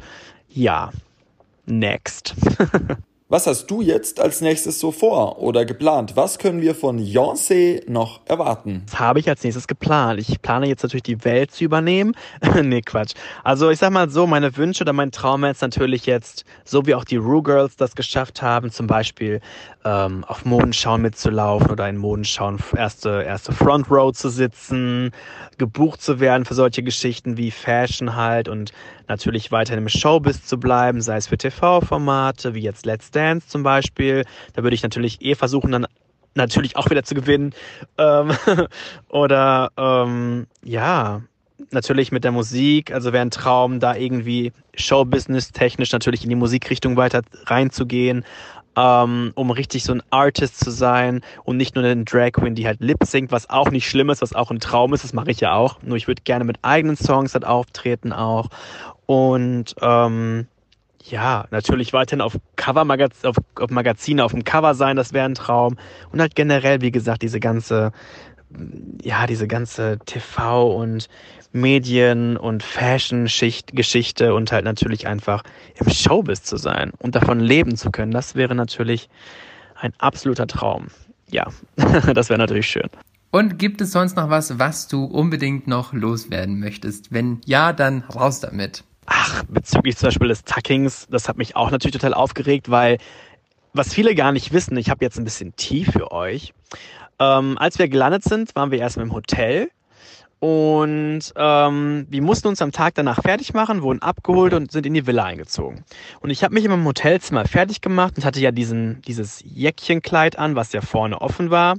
[0.49, 0.93] ja,
[1.67, 2.37] next.
[3.33, 6.17] Was hast du jetzt als nächstes so vor oder geplant?
[6.17, 8.83] Was können wir von Beyoncé noch erwarten?
[8.91, 10.19] Was habe ich als nächstes geplant?
[10.19, 12.17] Ich plane jetzt natürlich die Welt zu übernehmen.
[12.61, 13.13] nee, Quatsch.
[13.45, 16.95] Also ich sag mal so, meine Wünsche oder mein Traum ist natürlich jetzt, so wie
[16.97, 19.41] auch die Rue Girls das geschafft haben, zum Beispiel
[19.85, 25.13] ähm, auf Modenschauen mitzulaufen oder in Modenschauen erste, erste Front Row zu sitzen,
[25.57, 28.73] gebucht zu werden für solche Geschichten wie Fashion halt und
[29.11, 33.63] natürlich weiterhin im Showbiz zu bleiben, sei es für TV-Formate, wie jetzt Let's Dance zum
[33.63, 34.25] Beispiel.
[34.55, 35.87] Da würde ich natürlich eh versuchen, dann
[36.35, 37.53] natürlich auch wieder zu gewinnen.
[37.99, 38.31] Ähm,
[39.09, 41.23] oder ähm, ja,
[41.71, 46.37] natürlich mit der Musik, also wäre ein Traum, da irgendwie Showbusiness technisch natürlich in die
[46.37, 48.25] Musikrichtung weiter reinzugehen,
[48.77, 52.67] ähm, um richtig so ein Artist zu sein und nicht nur eine Drag Queen, die
[52.67, 55.31] halt lip singt, was auch nicht schlimm ist, was auch ein Traum ist, das mache
[55.31, 55.83] ich ja auch.
[55.83, 58.49] Nur ich würde gerne mit eigenen Songs halt auftreten auch.
[59.11, 60.47] Und ähm,
[61.03, 65.25] ja, natürlich weiterhin auf Cover -Magaz auf, auf Magazine auf dem Cover sein, das wäre
[65.25, 65.79] ein Traum.
[66.13, 67.91] Und halt generell, wie gesagt, diese ganze,
[69.03, 71.09] ja, diese ganze TV und
[71.51, 75.43] Medien und Fashion-Geschichte und halt natürlich einfach
[75.75, 79.09] im Showbiz zu sein und davon leben zu können, das wäre natürlich
[79.75, 80.87] ein absoluter Traum.
[81.29, 81.49] Ja,
[82.15, 82.89] das wäre natürlich schön.
[83.33, 87.13] Und gibt es sonst noch was, was du unbedingt noch loswerden möchtest?
[87.13, 88.85] Wenn ja, dann raus damit.
[89.13, 92.99] Ach, bezüglich zum Beispiel des Tuckings, das hat mich auch natürlich total aufgeregt, weil
[93.73, 96.53] was viele gar nicht wissen, ich habe jetzt ein bisschen tief für euch.
[97.19, 99.69] Ähm, als wir gelandet sind, waren wir erstmal im Hotel
[100.39, 104.95] und ähm, wir mussten uns am Tag danach fertig machen, wurden abgeholt und sind in
[104.95, 105.85] die Villa eingezogen.
[106.21, 110.39] Und ich habe mich in meinem Hotelzimmer fertig gemacht und hatte ja diesen, dieses Jäckchenkleid
[110.39, 111.75] an, was ja vorne offen war.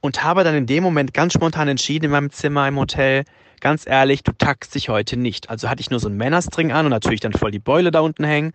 [0.00, 3.24] Und habe dann in dem Moment ganz spontan entschieden in meinem Zimmer im Hotel,
[3.60, 5.50] ganz ehrlich, du tackst dich heute nicht.
[5.50, 8.00] Also hatte ich nur so einen Männerstring an und natürlich dann voll die Beule da
[8.00, 8.52] unten hängen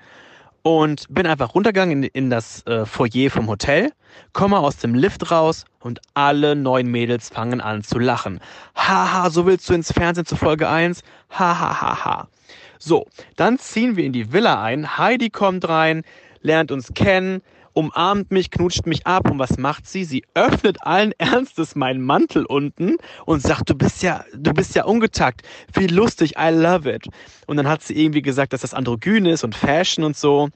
[0.63, 3.91] und bin einfach runtergegangen in, in das äh, Foyer vom Hotel,
[4.31, 8.39] komme aus dem Lift raus und alle neun Mädels fangen an zu lachen.
[8.75, 11.03] Haha, so willst du ins Fernsehen zu Folge 1?
[11.29, 11.81] Hahaha.
[11.81, 12.27] Ha, ha.
[12.79, 14.97] So, dann ziehen wir in die Villa ein.
[14.97, 16.03] Heidi kommt rein,
[16.41, 17.41] lernt uns kennen,
[17.73, 20.03] umarmt mich, knutscht mich ab und was macht sie?
[20.05, 24.85] Sie öffnet allen Ernstes meinen Mantel unten und sagt, du bist ja, du bist ja
[24.85, 25.41] ungetackt.
[25.73, 27.07] Wie lustig, I love it.
[27.47, 30.49] Und dann hat sie irgendwie gesagt, dass das androgyn ist und Fashion und so.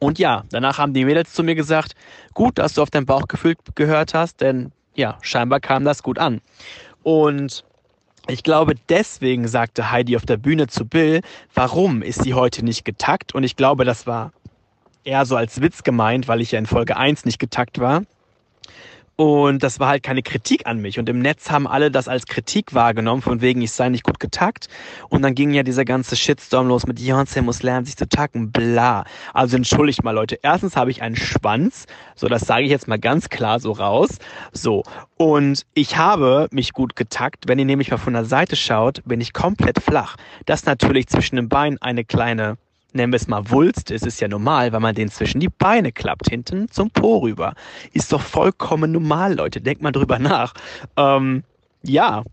[0.00, 1.94] Und ja, danach haben die Mädels zu mir gesagt,
[2.34, 6.40] gut, dass du auf dein Bauchgefühl gehört hast, denn ja, scheinbar kam das gut an.
[7.02, 7.64] Und
[8.28, 11.20] ich glaube, deswegen sagte Heidi auf der Bühne zu Bill,
[11.54, 13.34] warum ist sie heute nicht getackt?
[13.34, 14.32] Und ich glaube, das war
[15.04, 18.02] eher so als Witz gemeint, weil ich ja in Folge 1 nicht getackt war.
[19.20, 20.98] Und das war halt keine Kritik an mich.
[20.98, 24.18] Und im Netz haben alle das als Kritik wahrgenommen, von wegen, ich sei nicht gut
[24.18, 24.68] getackt.
[25.10, 28.50] Und dann ging ja dieser ganze Shitstorm los mit Beyoncé muss lernen, sich zu tacken,
[28.50, 29.04] bla.
[29.34, 30.38] Also entschuldigt mal, Leute.
[30.40, 31.84] Erstens habe ich einen Schwanz.
[32.14, 34.20] So, das sage ich jetzt mal ganz klar so raus.
[34.52, 34.84] So.
[35.18, 37.46] Und ich habe mich gut getackt.
[37.46, 40.16] Wenn ihr nämlich mal von der Seite schaut, bin ich komplett flach.
[40.46, 42.56] Das natürlich zwischen den Beinen eine kleine
[42.94, 45.92] nennen wir es mal Wulst, es ist ja normal, weil man den zwischen die Beine
[45.92, 47.54] klappt, hinten zum Po rüber.
[47.92, 49.60] Ist doch vollkommen normal, Leute.
[49.60, 50.54] Denkt mal drüber nach.
[50.96, 51.44] Ähm,
[51.82, 52.24] ja,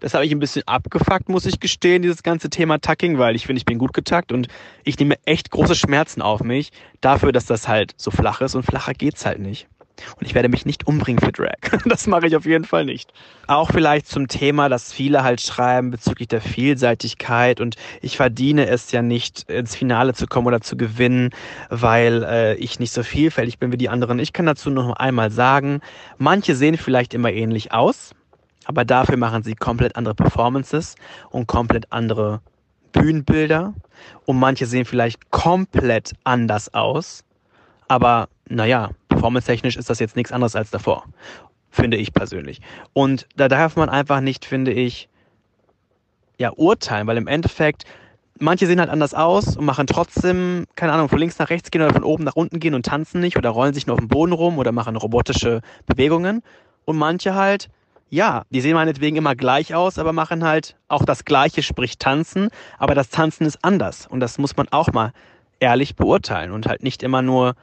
[0.00, 3.46] das habe ich ein bisschen abgefuckt, muss ich gestehen, dieses ganze Thema Tucking, weil ich
[3.46, 4.48] finde, ich bin gut getackt und
[4.84, 8.64] ich nehme echt große Schmerzen auf mich dafür, dass das halt so flach ist und
[8.64, 9.68] flacher geht's halt nicht.
[10.18, 11.56] Und ich werde mich nicht umbringen für Drag.
[11.86, 13.12] Das mache ich auf jeden Fall nicht.
[13.46, 18.92] Auch vielleicht zum Thema, dass viele halt schreiben bezüglich der Vielseitigkeit und ich verdiene es
[18.92, 21.30] ja nicht, ins Finale zu kommen oder zu gewinnen,
[21.70, 24.18] weil äh, ich nicht so vielfältig bin wie die anderen.
[24.18, 25.80] Ich kann dazu noch einmal sagen,
[26.18, 28.10] manche sehen vielleicht immer ähnlich aus,
[28.64, 30.96] aber dafür machen sie komplett andere Performances
[31.30, 32.40] und komplett andere
[32.92, 33.74] Bühnenbilder
[34.24, 37.24] und manche sehen vielleicht komplett anders aus,
[37.88, 41.04] aber naja, performance-technisch ist das jetzt nichts anderes als davor.
[41.70, 42.60] Finde ich persönlich.
[42.92, 45.08] Und da darf man einfach nicht, finde ich,
[46.38, 47.84] ja, urteilen, weil im Endeffekt,
[48.38, 51.82] manche sehen halt anders aus und machen trotzdem, keine Ahnung, von links nach rechts gehen
[51.82, 54.08] oder von oben nach unten gehen und tanzen nicht oder rollen sich nur auf dem
[54.08, 56.42] Boden rum oder machen robotische Bewegungen.
[56.84, 57.68] Und manche halt,
[58.10, 62.50] ja, die sehen meinetwegen immer gleich aus, aber machen halt auch das Gleiche, sprich tanzen,
[62.78, 64.06] aber das Tanzen ist anders.
[64.06, 65.12] Und das muss man auch mal
[65.58, 67.54] ehrlich beurteilen und halt nicht immer nur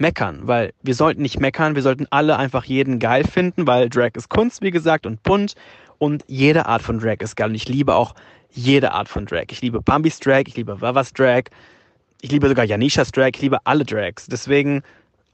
[0.00, 4.10] meckern, weil wir sollten nicht meckern, wir sollten alle einfach jeden geil finden, weil Drag
[4.14, 5.54] ist Kunst, wie gesagt, und bunt
[5.98, 8.14] und jede Art von Drag ist geil und ich liebe auch
[8.52, 9.46] jede Art von Drag.
[9.50, 11.44] Ich liebe Bambis Drag, ich liebe Vavas Drag,
[12.20, 14.26] ich liebe sogar Janishas Drag, ich liebe alle Drags.
[14.26, 14.82] Deswegen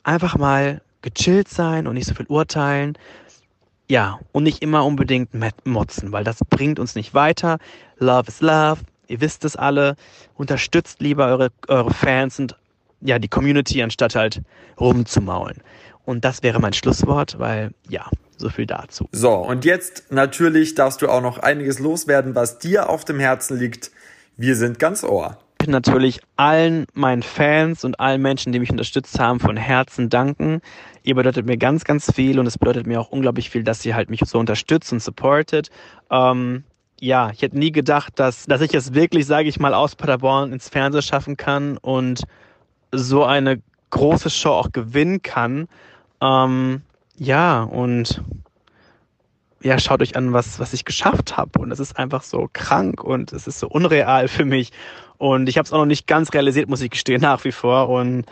[0.04, 2.96] einfach mal gechillt sein und nicht so viel urteilen.
[3.88, 5.30] Ja, und nicht immer unbedingt
[5.64, 7.58] motzen, weil das bringt uns nicht weiter.
[7.98, 8.80] Love is love.
[9.06, 9.94] Ihr wisst es alle.
[10.34, 12.56] Unterstützt lieber eure, eure Fans und
[13.06, 14.42] ja, die Community, anstatt halt
[14.78, 15.62] rumzumaulen.
[16.04, 19.08] Und das wäre mein Schlusswort, weil ja, so viel dazu.
[19.12, 23.58] So, und jetzt natürlich darfst du auch noch einiges loswerden, was dir auf dem Herzen
[23.58, 23.90] liegt.
[24.36, 25.38] Wir sind ganz ohr.
[25.60, 30.60] Ich natürlich allen meinen Fans und allen Menschen, die mich unterstützt haben, von Herzen danken.
[31.02, 33.96] Ihr bedeutet mir ganz, ganz viel und es bedeutet mir auch unglaublich viel, dass ihr
[33.96, 35.70] halt mich so unterstützt und supportet.
[36.10, 36.62] Ähm,
[37.00, 40.52] ja, ich hätte nie gedacht, dass, dass ich es wirklich, sage ich mal, aus Paderborn
[40.52, 42.22] ins Fernsehen schaffen kann und
[42.92, 45.68] so eine große Show auch gewinnen kann.
[46.20, 46.82] Ähm,
[47.16, 48.22] ja, und
[49.62, 51.58] ja, schaut euch an, was, was ich geschafft habe.
[51.58, 54.72] Und es ist einfach so krank und es ist so unreal für mich.
[55.18, 57.88] Und ich habe es auch noch nicht ganz realisiert, muss ich gestehen, nach wie vor.
[57.88, 58.26] Und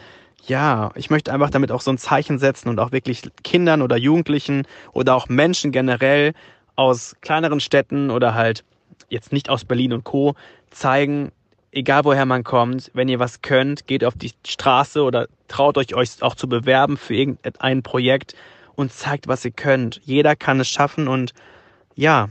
[0.46, 3.96] ja, ich möchte einfach damit auch so ein Zeichen setzen und auch wirklich Kindern oder
[3.96, 6.34] Jugendlichen oder auch Menschen generell
[6.76, 8.64] aus kleineren Städten oder halt
[9.08, 10.34] jetzt nicht aus Berlin und Co.
[10.70, 11.32] zeigen,
[11.74, 15.94] egal woher man kommt, wenn ihr was könnt, geht auf die Straße oder traut euch
[15.94, 18.34] euch auch zu bewerben für irgendein Projekt
[18.74, 20.00] und zeigt, was ihr könnt.
[20.04, 21.32] Jeder kann es schaffen und
[21.94, 22.28] ja,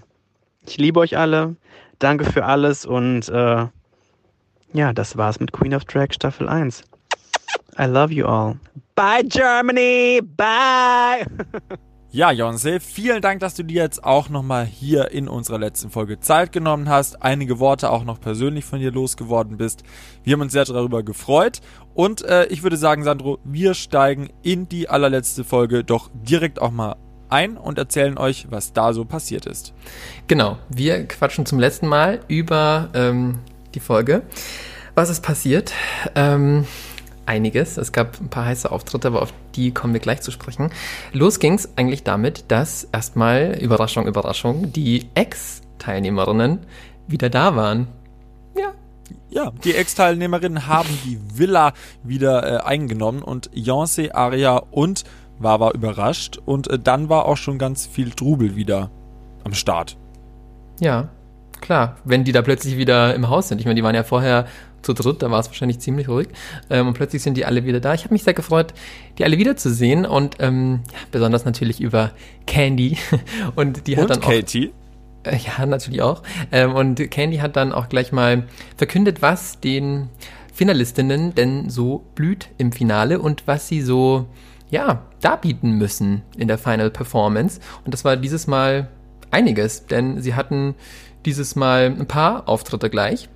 [0.66, 1.56] ich liebe euch alle.
[2.00, 3.68] Danke für alles und äh,
[4.74, 6.84] ja, das war's mit Queen of Drag Staffel 1.
[7.80, 8.58] I love you all.
[8.96, 11.26] Bye Germany, bye.
[12.16, 16.20] Ja, Jonse, vielen Dank, dass du dir jetzt auch nochmal hier in unserer letzten Folge
[16.20, 19.82] Zeit genommen hast, einige Worte auch noch persönlich von dir losgeworden bist.
[20.24, 21.62] Wir haben uns sehr darüber gefreut
[21.96, 26.70] und äh, ich würde sagen, Sandro, wir steigen in die allerletzte Folge doch direkt auch
[26.70, 26.98] mal
[27.30, 29.74] ein und erzählen euch, was da so passiert ist.
[30.28, 33.40] Genau, wir quatschen zum letzten Mal über ähm,
[33.74, 34.22] die Folge.
[34.94, 35.74] Was ist passiert?
[36.14, 36.68] Ähm,
[37.26, 37.78] einiges.
[37.78, 40.72] Es gab ein paar heiße Auftritte, aber auf die kommen wir gleich zu sprechen.
[41.12, 46.60] Los ging's eigentlich damit, dass erstmal, Überraschung, Überraschung, die Ex-Teilnehmerinnen
[47.08, 47.88] wieder da waren.
[48.58, 48.74] Ja.
[49.30, 55.04] Ja, die Ex-Teilnehmerinnen haben die Villa wieder äh, eingenommen und Yonsei, Aria und
[55.40, 58.90] Wawa überrascht und äh, dann war auch schon ganz viel Trubel wieder
[59.44, 59.98] am Start.
[60.80, 61.10] Ja,
[61.62, 63.60] klar, wenn die da plötzlich wieder im Haus sind.
[63.60, 64.46] Ich meine, die waren ja vorher
[64.84, 66.28] zu dritt, da war es wahrscheinlich ziemlich ruhig.
[66.70, 67.94] Ähm, und plötzlich sind die alle wieder da.
[67.94, 68.74] Ich habe mich sehr gefreut,
[69.18, 72.12] die alle wiederzusehen und ähm, ja, besonders natürlich über
[72.46, 72.98] Candy.
[73.56, 74.72] und die hat und dann Katie.
[75.26, 75.32] auch.
[75.32, 76.22] Äh, ja, natürlich auch.
[76.52, 78.44] Ähm, und Candy hat dann auch gleich mal
[78.78, 80.10] verkündet, was den
[80.54, 84.28] Finalistinnen denn so blüht im Finale und was sie so,
[84.70, 87.60] ja, darbieten müssen in der Final Performance.
[87.86, 88.90] Und das war dieses Mal
[89.32, 90.76] einiges, denn sie hatten
[91.26, 93.30] dieses Mal ein paar Auftritte gleich.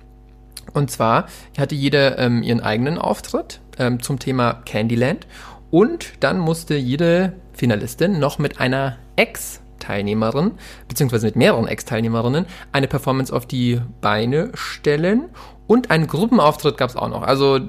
[0.72, 1.26] Und zwar
[1.58, 5.26] hatte jede ähm, ihren eigenen Auftritt ähm, zum Thema Candyland
[5.70, 10.52] und dann musste jede Finalistin noch mit einer Ex-Teilnehmerin,
[10.88, 15.28] beziehungsweise mit mehreren Ex-Teilnehmerinnen, eine Performance auf die Beine stellen
[15.66, 17.22] und einen Gruppenauftritt gab es auch noch.
[17.22, 17.60] Also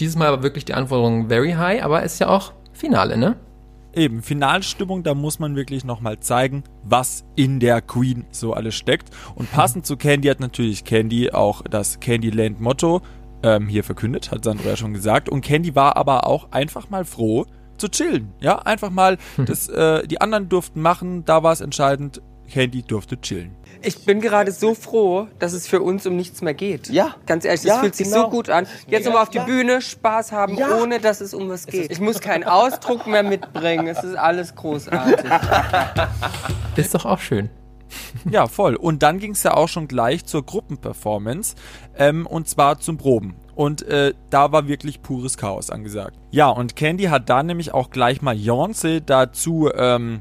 [0.00, 3.36] dieses Mal war wirklich die Anforderung very high, aber ist ja auch Finale, ne?
[3.98, 9.10] Eben, Finalstimmung, da muss man wirklich nochmal zeigen, was in der Queen so alles steckt.
[9.34, 13.02] Und passend zu Candy hat natürlich Candy auch das Candyland-Motto
[13.42, 15.28] ähm, hier verkündet, hat Sandra ja schon gesagt.
[15.28, 17.44] Und Candy war aber auch einfach mal froh
[17.76, 18.32] zu chillen.
[18.38, 23.20] Ja, einfach mal, das, äh, die anderen durften machen, da war es entscheidend, Candy durfte
[23.20, 23.56] chillen.
[23.82, 26.88] Ich bin gerade so froh, dass es für uns um nichts mehr geht.
[26.88, 27.14] Ja.
[27.26, 28.24] Ganz ehrlich, das Ja, fühlt sich genau.
[28.24, 28.66] so gut an.
[28.86, 29.44] Jetzt nochmal auf die ja.
[29.44, 30.76] Bühne, Spaß haben, Ja.
[30.80, 31.90] ohne dass es um was geht.
[31.90, 33.86] Ich muss keinen Ausdruck mehr mitbringen.
[33.86, 35.30] Es ist alles großartig.
[36.76, 37.50] Ist doch auch schön.
[38.30, 38.76] Ja, voll.
[38.76, 41.54] Und dann ging es ja auch schon gleich zur Gruppenperformance
[41.96, 43.34] ähm, und zwar zum Proben.
[43.54, 46.16] Und äh, da war wirklich pures Chaos angesagt.
[46.30, 50.20] Ja, und Candy hat da nämlich auch gleich mal Beyoncé dazu ähm,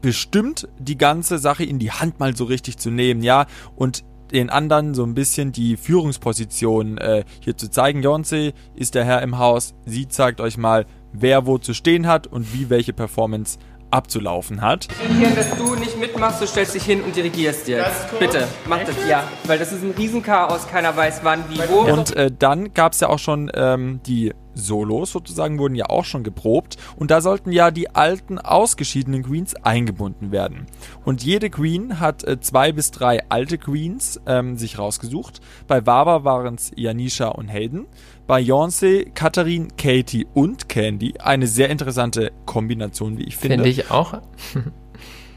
[0.00, 4.50] bestimmt, die ganze Sache in die Hand mal so richtig zu nehmen, ja, und den
[4.50, 8.00] anderen so ein bisschen die Führungsposition äh, hier zu zeigen.
[8.00, 12.26] Beyoncé ist der Herr im Haus, sie zeigt euch mal, wer wo zu stehen hat
[12.26, 13.58] und wie welche Performance
[13.90, 14.88] abzulaufen hat.
[15.18, 18.18] Hier, dass du nicht mitmachst, du stellst dich hin und dirigierst jetzt.
[18.18, 19.24] Bitte, mach das, ja.
[19.44, 21.92] Weil das ist ein Riesenchaos, keiner weiß wann, wie, wo.
[21.92, 26.04] Und äh, dann gab es ja auch schon ähm, die Solos sozusagen, wurden ja auch
[26.04, 26.76] schon geprobt.
[26.96, 30.66] Und da sollten ja die alten ausgeschiedenen Queens eingebunden werden.
[31.04, 35.40] Und jede Queen hat äh, zwei bis drei alte Queens ähm, sich rausgesucht.
[35.66, 37.86] Bei Wawa waren es Janisha und Hayden.
[38.26, 41.14] Bei Beyoncé, Katharin, Katie und Candy.
[41.18, 43.64] Eine sehr interessante Kombination, wie ich finde.
[43.64, 44.20] Finde ich auch.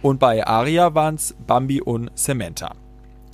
[0.04, 2.76] Und bei Aria waren es Bambi und Samantha.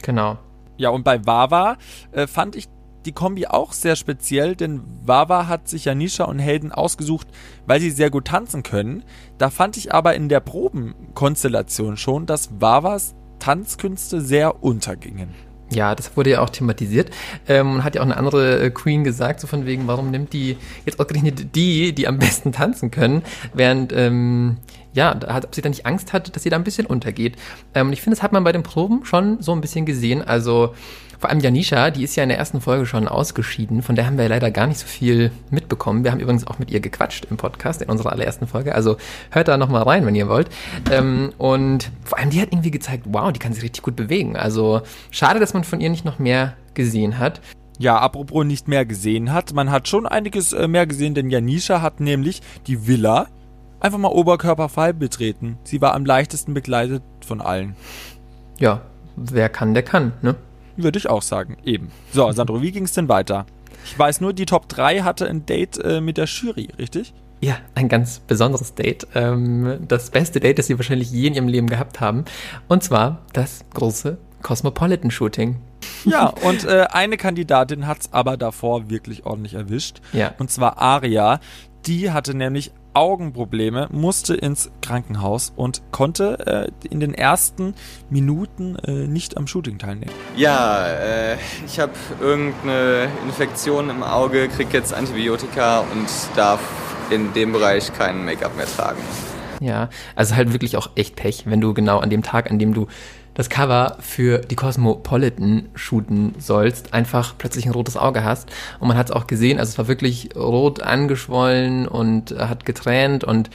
[0.03, 0.37] Genau.
[0.77, 1.77] Ja, und bei Wawa
[2.11, 2.69] äh, fand ich
[3.05, 7.27] die Kombi auch sehr speziell, denn Wawa hat sich Janisha und Hayden ausgesucht,
[7.65, 9.03] weil sie sehr gut tanzen können.
[9.37, 15.29] Da fand ich aber in der Probenkonstellation schon, dass Wawas Tanzkünste sehr untergingen.
[15.71, 17.11] Ja, das wurde ja auch thematisiert.
[17.47, 20.57] Ähm, hat ja auch eine andere äh, Queen gesagt, so von wegen, warum nimmt die
[20.85, 23.21] jetzt ausgerechnet die, die am besten tanzen können,
[23.53, 24.57] während, ähm,
[24.93, 27.35] ja, hat, ob sie da nicht Angst hat, dass sie da ein bisschen untergeht.
[27.75, 30.23] Ähm, ich finde, das hat man bei den Proben schon so ein bisschen gesehen.
[30.23, 30.73] Also
[31.19, 34.15] vor allem Janisha, die ist ja in der ersten Folge schon ausgeschieden, von der haben
[34.15, 36.05] wir ja leider gar nicht so viel mitbekommen.
[36.05, 38.73] Wir haben übrigens auch mit ihr gequatscht im Podcast, in unserer allerersten Folge.
[38.73, 38.95] Also
[39.29, 40.47] hört da nochmal rein, wenn ihr wollt.
[40.89, 44.37] Ähm, und vor allem die hat irgendwie gezeigt, wow, die kann sich richtig gut bewegen.
[44.37, 47.41] Also schade, dass man von ihr nicht noch mehr gesehen hat.
[47.79, 51.81] Ja, apropos nicht mehr gesehen hat, man hat schon einiges äh, mehr gesehen, denn Janisha
[51.81, 53.27] hat nämlich die Villa
[53.81, 55.57] einfach mal oberkörperfrei betreten.
[55.63, 57.75] Sie war am leichtesten begleitet von allen.
[58.57, 58.81] Ja,
[59.17, 60.35] wer kann, der kann, ne?
[60.81, 61.91] Würde ich auch sagen, eben.
[62.13, 63.45] So, Sandro, wie ging es denn weiter?
[63.83, 67.13] Ich weiß nur, die Top 3 hatte ein Date äh, mit der Jury, richtig?
[67.41, 69.07] Ja, ein ganz besonderes Date.
[69.15, 72.25] Ähm, das beste Date, das sie wahrscheinlich je in ihrem Leben gehabt haben.
[72.67, 75.57] Und zwar das große Cosmopolitan Shooting.
[76.05, 80.01] Ja, und äh, eine Kandidatin hat es aber davor wirklich ordentlich erwischt.
[80.13, 80.33] Ja.
[80.39, 81.39] Und zwar Aria.
[81.85, 87.73] Die hatte nämlich Augenprobleme, musste ins Krankenhaus und konnte äh, in den ersten
[88.09, 90.11] Minuten äh, nicht am Shooting teilnehmen.
[90.35, 96.59] Ja, äh, ich habe irgendeine Infektion im Auge, krieg jetzt Antibiotika und darf
[97.09, 98.99] in dem Bereich kein Make-up mehr tragen.
[99.61, 102.73] Ja, also halt wirklich auch echt Pech, wenn du genau an dem Tag, an dem
[102.73, 102.87] du
[103.39, 108.49] das Cover für die Cosmopolitan shooten sollst, einfach plötzlich ein rotes Auge hast.
[108.81, 113.23] Und man hat es auch gesehen, also es war wirklich rot angeschwollen und hat getränt
[113.23, 113.49] und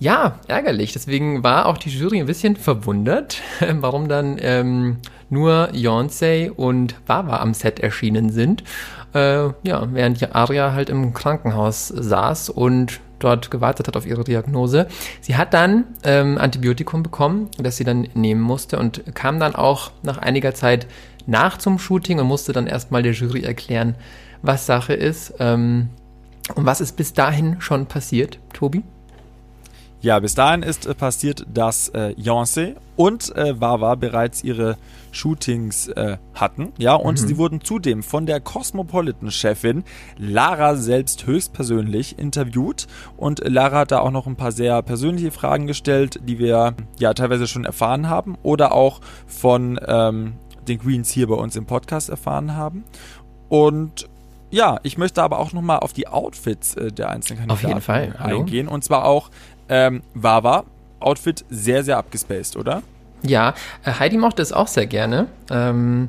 [0.00, 0.92] ja, ärgerlich.
[0.94, 3.40] Deswegen war auch die Jury ein bisschen verwundert,
[3.72, 4.96] warum dann ähm,
[5.30, 8.64] nur Beyoncé und Wawa am Set erschienen sind.
[9.14, 14.86] Äh, ja, während Aria halt im Krankenhaus saß und dort gewartet hat auf ihre Diagnose.
[15.20, 19.92] Sie hat dann ähm, Antibiotikum bekommen, das sie dann nehmen musste und kam dann auch
[20.02, 20.86] nach einiger Zeit
[21.26, 23.94] nach zum Shooting und musste dann erstmal der Jury erklären,
[24.42, 25.34] was Sache ist.
[25.38, 25.88] Ähm,
[26.54, 28.82] und was ist bis dahin schon passiert, Tobi?
[30.02, 34.76] Ja, bis dahin ist äh, passiert, dass äh, Beyoncé und äh, Wawa bereits ihre
[35.12, 36.72] Shootings äh, hatten.
[36.76, 37.26] Ja, und mhm.
[37.28, 39.84] sie wurden zudem von der Cosmopolitan-Chefin
[40.18, 42.88] Lara selbst höchstpersönlich interviewt.
[43.16, 47.14] Und Lara hat da auch noch ein paar sehr persönliche Fragen gestellt, die wir ja
[47.14, 50.32] teilweise schon erfahren haben oder auch von ähm,
[50.66, 52.82] den Queens hier bei uns im Podcast erfahren haben.
[53.48, 54.08] Und
[54.52, 57.80] ja, ich möchte aber auch nochmal auf die Outfits äh, der einzelnen Kandidaten auf jeden
[57.80, 58.14] Fall.
[58.18, 58.68] eingehen.
[58.68, 59.30] Und zwar auch
[59.68, 60.64] ähm, Wawa,
[61.00, 62.82] Outfit sehr, sehr abgespaced, oder?
[63.22, 65.28] Ja, äh, Heidi mochte es auch sehr gerne.
[65.50, 66.08] Ähm,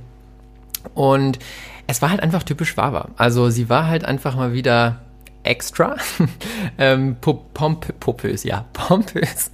[0.93, 1.39] und
[1.87, 3.09] es war halt einfach typisch Wawa.
[3.17, 5.01] Also sie war halt einfach mal wieder
[5.43, 5.95] extra.
[6.77, 9.51] ähm, pomp pompös, ja, pompös.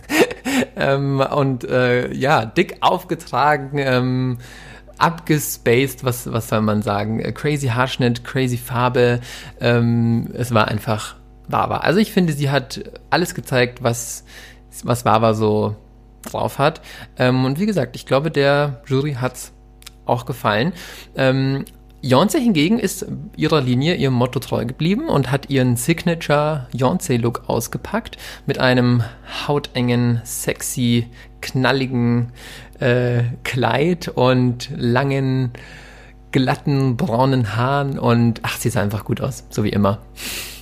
[0.76, 4.38] ähm, und äh, ja, dick aufgetragen, ähm,
[4.98, 7.20] abgespaced, was, was soll man sagen?
[7.20, 9.20] Äh, crazy Haarschnitt, crazy Farbe.
[9.60, 11.16] Ähm, es war einfach
[11.52, 11.78] Wawa.
[11.78, 14.24] Also ich finde, sie hat alles gezeigt, was,
[14.84, 15.76] was Wawa so
[16.24, 16.82] drauf hat.
[17.18, 19.52] Ähm, und wie gesagt, ich glaube, der Jury hat's
[20.06, 20.74] auch gefallen.
[21.16, 21.66] Ähm,
[22.02, 28.18] Beyoncé hingegen ist ihrer Linie, ihrem Motto treu geblieben und hat ihren Signature Beyoncé-Look ausgepackt
[28.46, 29.04] mit einem
[29.48, 31.08] hautengen, sexy,
[31.42, 32.32] knalligen
[32.80, 35.52] äh, Kleid und langen,
[36.32, 40.00] glatten, braunen Haaren und ach, sie sah einfach gut aus, so wie immer.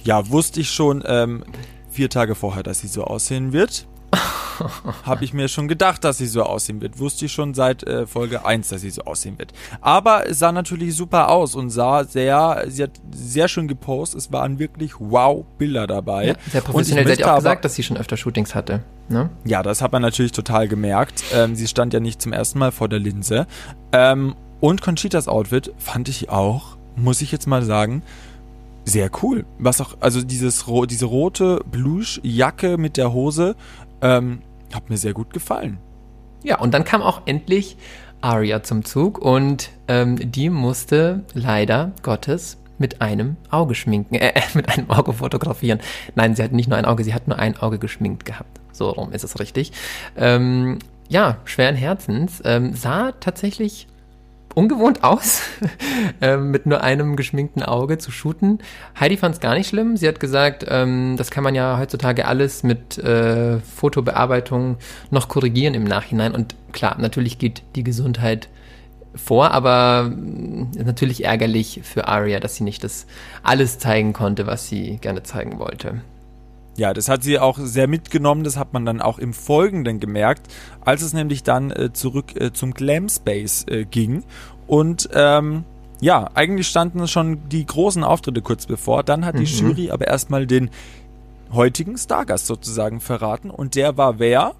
[0.07, 1.43] Ja, wusste ich schon ähm,
[1.89, 3.87] vier Tage vorher, dass sie so aussehen wird.
[5.03, 6.97] Habe ich mir schon gedacht, dass sie so aussehen wird.
[6.97, 9.51] Wusste ich schon seit äh, Folge 1, dass sie so aussehen wird.
[9.81, 14.21] Aber es sah natürlich super aus und sah sehr, sie hat sehr schön gepostet.
[14.21, 16.27] Es waren wirklich wow Bilder dabei.
[16.27, 17.05] Ja, sehr professionell.
[17.05, 18.83] Sie hat ja auch gesagt, dass sie schon öfter Shootings hatte.
[19.09, 19.29] Ne?
[19.43, 21.21] Ja, das hat man natürlich total gemerkt.
[21.33, 23.45] Ähm, sie stand ja nicht zum ersten Mal vor der Linse.
[23.91, 28.03] Ähm, und Conchitas Outfit fand ich auch, muss ich jetzt mal sagen,
[28.87, 29.45] sehr cool.
[29.59, 33.55] Was auch, also dieses, diese rote Blush-Jacke mit der Hose,
[34.01, 34.41] ähm,
[34.73, 35.77] hat mir sehr gut gefallen.
[36.43, 37.77] Ja, und dann kam auch endlich
[38.21, 44.69] Aria zum Zug und ähm, die musste leider Gottes mit einem Auge schminken, äh, mit
[44.69, 45.79] einem Auge fotografieren.
[46.15, 48.59] Nein, sie hat nicht nur ein Auge, sie hat nur ein Auge geschminkt gehabt.
[48.71, 49.71] So rum ist es richtig.
[50.15, 53.87] Ähm, ja, schweren Herzens, ähm, sah tatsächlich
[54.55, 55.41] ungewohnt aus,
[56.21, 58.59] ähm, mit nur einem geschminkten Auge zu shooten.
[58.99, 59.97] Heidi fand es gar nicht schlimm.
[59.97, 64.77] Sie hat gesagt, ähm, das kann man ja heutzutage alles mit äh, Fotobearbeitung
[65.11, 66.33] noch korrigieren im Nachhinein.
[66.33, 68.49] Und klar, natürlich geht die Gesundheit
[69.15, 73.07] vor, aber ist mm, natürlich ärgerlich für Aria, dass sie nicht das
[73.43, 76.01] alles zeigen konnte, was sie gerne zeigen wollte.
[76.77, 80.47] Ja, das hat sie auch sehr mitgenommen, das hat man dann auch im Folgenden gemerkt,
[80.81, 84.23] als es nämlich dann äh, zurück äh, zum Glam Space äh, ging.
[84.67, 85.63] Und ähm,
[85.99, 89.01] ja, eigentlich standen schon die großen Auftritte kurz bevor.
[89.01, 89.69] Dann hat die mhm.
[89.69, 90.69] Jury aber erstmal den
[91.51, 93.49] heutigen Stargast sozusagen verraten.
[93.49, 94.53] Und der war wer?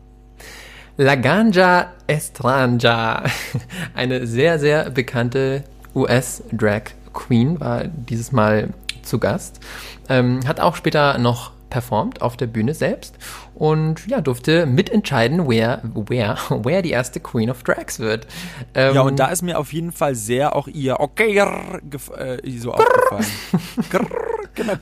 [0.97, 3.25] Laganja Estranja.
[3.93, 5.63] Eine sehr, sehr bekannte
[5.93, 6.81] US-Drag
[7.13, 8.73] Queen war dieses Mal
[9.03, 9.59] zu Gast.
[10.09, 13.17] Ähm, hat auch später noch performt auf der Bühne selbst
[13.55, 18.27] und ja, durfte mitentscheiden, wer, wer, wer die erste Queen of Drags wird.
[18.73, 22.73] Ähm, ja, und da ist mir auf jeden Fall sehr auch ihr Okay äh, so
[22.73, 23.25] aufgefallen.
[24.55, 24.75] genau,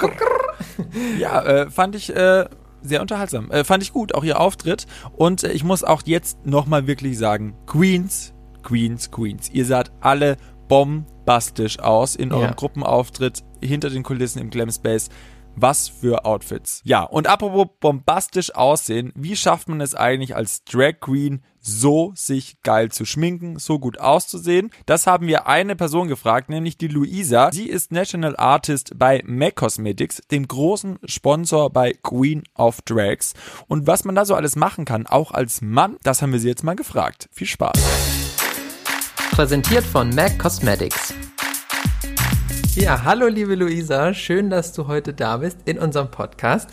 [1.20, 2.46] ja, äh, fand ich äh,
[2.82, 3.52] sehr unterhaltsam.
[3.52, 4.86] Äh, fand ich gut, auch ihr Auftritt.
[5.16, 8.34] Und äh, ich muss auch jetzt nochmal wirklich sagen, Queens,
[8.64, 9.50] Queens, Queens.
[9.52, 12.54] Ihr seid alle bombastisch aus in eurem Ja.
[12.54, 15.10] Gruppenauftritt hinter den Kulissen im Glam Space.
[15.58, 16.82] Was für Outfits.
[16.84, 22.62] Ja, und apropos bombastisch aussehen, wie schafft man es eigentlich als Drag Queen so sich
[22.62, 24.70] geil zu schminken, so gut auszusehen?
[24.86, 27.50] Das haben wir eine Person gefragt, nämlich die Luisa.
[27.52, 33.34] Sie ist National Artist bei MAC Cosmetics, dem großen Sponsor bei Queen of Drags.
[33.68, 36.50] Und was man da so alles machen kann, auch als Mann, das haben wir sie
[36.50, 37.30] jetzt mal gefragt.
[37.32, 37.80] Viel Spaß.
[39.32, 41.14] Präsentiert von MAC Cosmetics.
[42.76, 46.70] Ja, hallo liebe Luisa, schön, dass du heute da bist in unserem Podcast.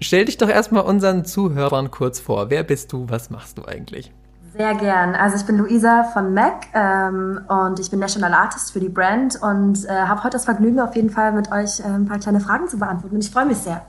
[0.00, 2.48] Stell dich doch erstmal unseren Zuhörern kurz vor.
[2.48, 3.08] Wer bist du?
[3.08, 4.12] Was machst du eigentlich?
[4.56, 5.16] Sehr gern.
[5.16, 9.42] Also ich bin Luisa von MAC ähm, und ich bin National Artist für die Brand
[9.42, 12.38] und äh, habe heute das Vergnügen, auf jeden Fall mit euch äh, ein paar kleine
[12.38, 13.16] Fragen zu beantworten.
[13.16, 13.84] Und ich freue mich sehr.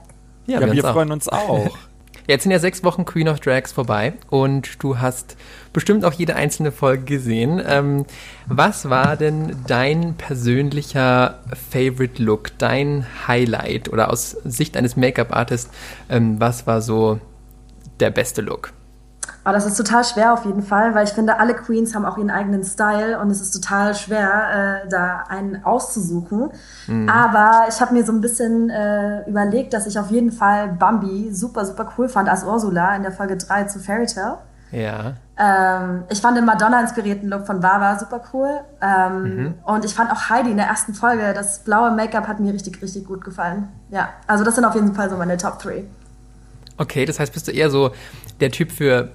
[0.48, 0.94] Ja, wir, uns auch.
[0.94, 1.78] freuen uns auch.
[2.28, 5.38] Jetzt sind ja sechs Wochen Queen of Drags vorbei und du hast
[5.72, 7.62] bestimmt auch jede einzelne Folge gesehen.
[7.66, 8.06] Ähm,
[8.48, 11.40] was war denn dein persönlicher
[11.72, 15.72] Favorite Look, dein Highlight oder aus Sicht eines Make-up-Artists,
[16.10, 17.22] ähm, was war so
[18.02, 18.74] der beste Look?
[19.48, 22.18] Aber das ist total schwer auf jeden Fall, weil ich finde, alle Queens haben auch
[22.18, 26.50] ihren eigenen Style und es ist total schwer, äh, da einen auszusuchen.
[27.10, 31.30] Aber ich habe mir so ein bisschen äh, überlegt, dass ich auf jeden Fall Bambi
[31.34, 34.40] super, super cool fand als Ursula in der Folge 3 zu Fairy Tale.
[34.74, 35.14] Ja.
[35.38, 38.50] Ähm, ich fand den Madonna-inspirierten Look von Baba super cool.
[38.82, 42.54] Ähm, Und ich fand auch Heidi in der ersten Folge, das blaue Make-up hat mir
[42.54, 43.70] richtig, richtig gut gefallen.
[43.92, 45.86] Ja, also das sind auf jeden Fall so meine Top 3.
[46.78, 47.92] Okay, das heißt, bist du eher so
[48.40, 49.10] der Typ für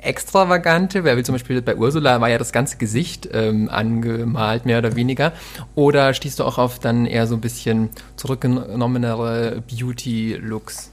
[0.00, 4.78] extravagante, weil wie zum Beispiel bei Ursula war ja das ganze Gesicht ähm, angemalt, mehr
[4.78, 5.32] oder weniger.
[5.74, 10.92] Oder stehst du auch auf dann eher so ein bisschen zurückgenommenere Beauty-Looks?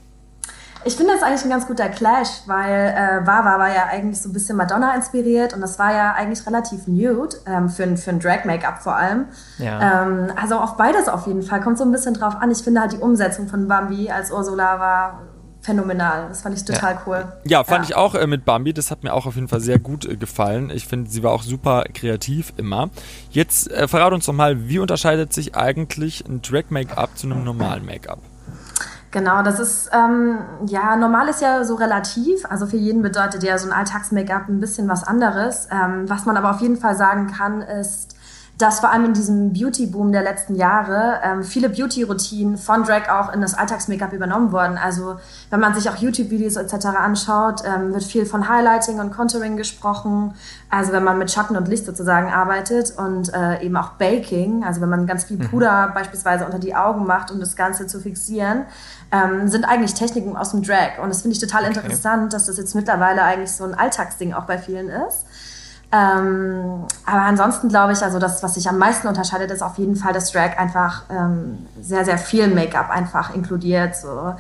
[0.88, 4.30] Ich finde das eigentlich ein ganz guter Clash, weil äh, Wawa war ja eigentlich so
[4.30, 8.12] ein bisschen Madonna inspiriert und das war ja eigentlich relativ nude, ähm, für, ein- für
[8.12, 9.26] ein Drag-Make-up vor allem.
[9.58, 10.04] Ja.
[10.04, 11.60] Ähm, also auf beides auf jeden Fall.
[11.62, 12.52] Kommt so ein bisschen drauf an.
[12.52, 15.22] Ich finde halt die Umsetzung von Bambi als Ursula war
[15.66, 16.28] phänomenal.
[16.30, 17.26] Das fand ich total cool.
[17.44, 18.74] Ja, fand ich auch äh, mit Bambi.
[18.74, 20.70] Das hat mir auch auf jeden Fall sehr gut äh, gefallen.
[20.70, 22.90] Ich finde, sie war auch super kreativ immer.
[23.32, 27.86] Jetzt äh, verrat uns doch mal, wie unterscheidet sich eigentlich ein Drag-Make-up zu einem normalen
[27.86, 28.20] Make-up?
[29.12, 32.46] Genau, das ist, ähm, ja, normal ist ja so relativ.
[32.50, 35.70] Also für jeden bedeutet ja so ein Alltags-Make-up ein bisschen was anderes.
[35.72, 38.18] Ähm, was man aber auf jeden Fall sagen kann, ist,
[38.58, 43.34] dass vor allem in diesem Beauty-Boom der letzten Jahre ähm, viele Beauty-Routinen von Drag auch
[43.34, 44.78] in das Alltags-Make-up übernommen wurden.
[44.78, 45.18] Also
[45.50, 46.86] wenn man sich auch YouTube-Videos etc.
[46.86, 50.34] anschaut, ähm, wird viel von Highlighting und Contouring gesprochen.
[50.70, 54.80] Also wenn man mit Schatten und Licht sozusagen arbeitet und äh, eben auch Baking, also
[54.80, 58.66] wenn man ganz viel Puder beispielsweise unter die Augen macht, um das Ganze zu fixieren,
[59.12, 61.00] ähm, sind eigentlich Techniken aus dem Drag.
[61.02, 64.46] Und das finde ich total interessant, dass das jetzt mittlerweile eigentlich so ein Alltagsding auch
[64.46, 65.26] bei vielen ist.
[65.92, 69.96] Ähm, aber ansonsten glaube ich, also das, was sich am meisten unterscheidet, ist auf jeden
[69.96, 73.96] Fall, dass Drag einfach ähm, sehr, sehr viel Make-up einfach inkludiert.
[73.96, 74.34] So.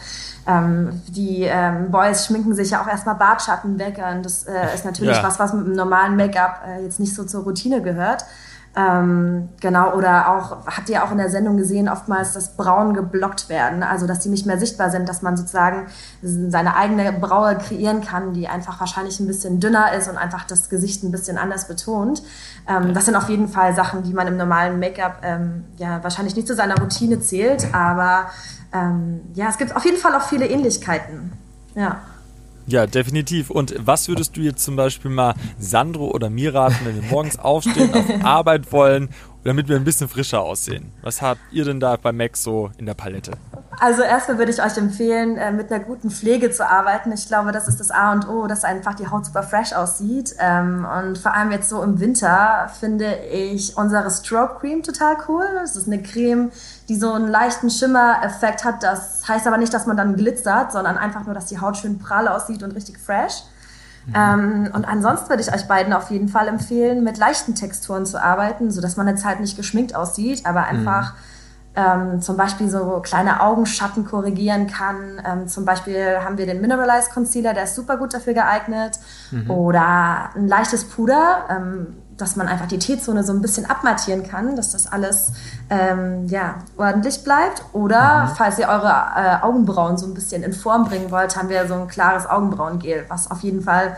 [0.47, 4.85] Ähm, die ähm, Boys schminken sich ja auch erstmal Bartschatten weg und das äh, ist
[4.85, 5.23] natürlich Ja.
[5.23, 8.25] was, was mit einem normalen Make-up äh, jetzt nicht so zur Routine gehört.
[8.77, 13.47] Ähm, genau, oder auch, habt ihr auch in der Sendung gesehen, oftmals, dass Brauen geblockt
[13.47, 15.87] werden, also dass die nicht mehr sichtbar sind, dass man sozusagen
[16.21, 20.69] seine eigene Braue kreieren kann, die einfach wahrscheinlich ein bisschen dünner ist und einfach das
[20.69, 22.21] Gesicht ein bisschen anders betont.
[22.67, 26.35] Ähm, das sind auf jeden Fall Sachen, die man im normalen Make-up ähm, ja wahrscheinlich
[26.35, 28.25] nicht zu seiner Routine zählt, aber
[28.73, 31.31] ähm, ja, es gibt auf jeden Fall auch viele Ähnlichkeiten.
[31.75, 32.01] Ja.
[32.67, 33.49] Ja, definitiv.
[33.51, 37.37] Und was würdest du jetzt zum Beispiel mal Sandro oder mir raten, wenn wir morgens
[37.37, 39.09] aufstehen, auf Arbeit wollen,
[39.43, 40.91] damit wir ein bisschen frischer aussehen?
[41.01, 43.33] Was habt ihr denn da bei Max so in der Palette?
[43.79, 47.11] Also erstmal würde ich euch empfehlen, äh, mit einer guten Pflege zu arbeiten.
[47.11, 50.35] Ich glaube, das ist das A und O, dass einfach die Haut super fresh aussieht.
[50.39, 55.45] Ähm, Und vor allem jetzt so im Winter finde ich unsere Stroke Cream total cool.
[55.55, 56.51] Das ist eine Creme,
[56.89, 58.83] die so einen leichten Schimmereffekt hat.
[58.83, 61.99] Das heißt aber nicht, dass man dann glitzert, sondern einfach nur, dass die Haut schön
[61.99, 63.43] prall aussieht und richtig fresh.
[64.13, 68.21] Ähm, und ansonsten würde ich euch beiden auf jeden Fall empfehlen, mit leichten Texturen zu
[68.21, 71.13] arbeiten, sodass man jetzt halt nicht geschminkt aussieht, aber einfach
[71.75, 75.21] ähm, zum Beispiel so kleine Augenschatten korrigieren kann.
[75.25, 78.99] Ähm, zum Beispiel haben wir den Mineralized Concealer, der ist super gut dafür geeignet.
[79.49, 84.55] Oder ein leichtes Puder, ähm, dass man einfach die T-Zone so ein bisschen abmattieren kann,
[84.55, 85.33] dass das alles
[85.69, 87.63] ähm, ja, ordentlich bleibt.
[87.73, 91.67] Oder falls ihr eure äh, Augenbrauen so ein bisschen in Form bringen wollt, haben wir
[91.67, 93.97] so ein klares Augenbrauengel, was auf jeden Fall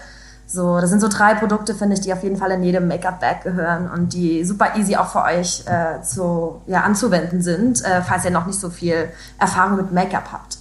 [0.50, 3.44] so, das sind so drei Produkte, finde ich, die auf jeden Fall in jedem Make-up-Bag
[3.44, 8.24] gehören und die super easy auch für euch äh, zu, ja, anzuwenden sind, äh, falls
[8.24, 10.58] ihr noch nicht so viel Erfahrung mit Make-up habt.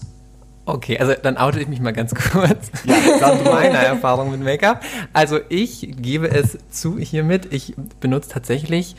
[0.64, 2.72] Okay, also dann oute ich mich mal ganz kurz.
[2.84, 4.82] Ja, das meiner Erfahrung mit Make-up.
[5.12, 8.96] Also ich gebe es zu hiermit, ich benutze tatsächlich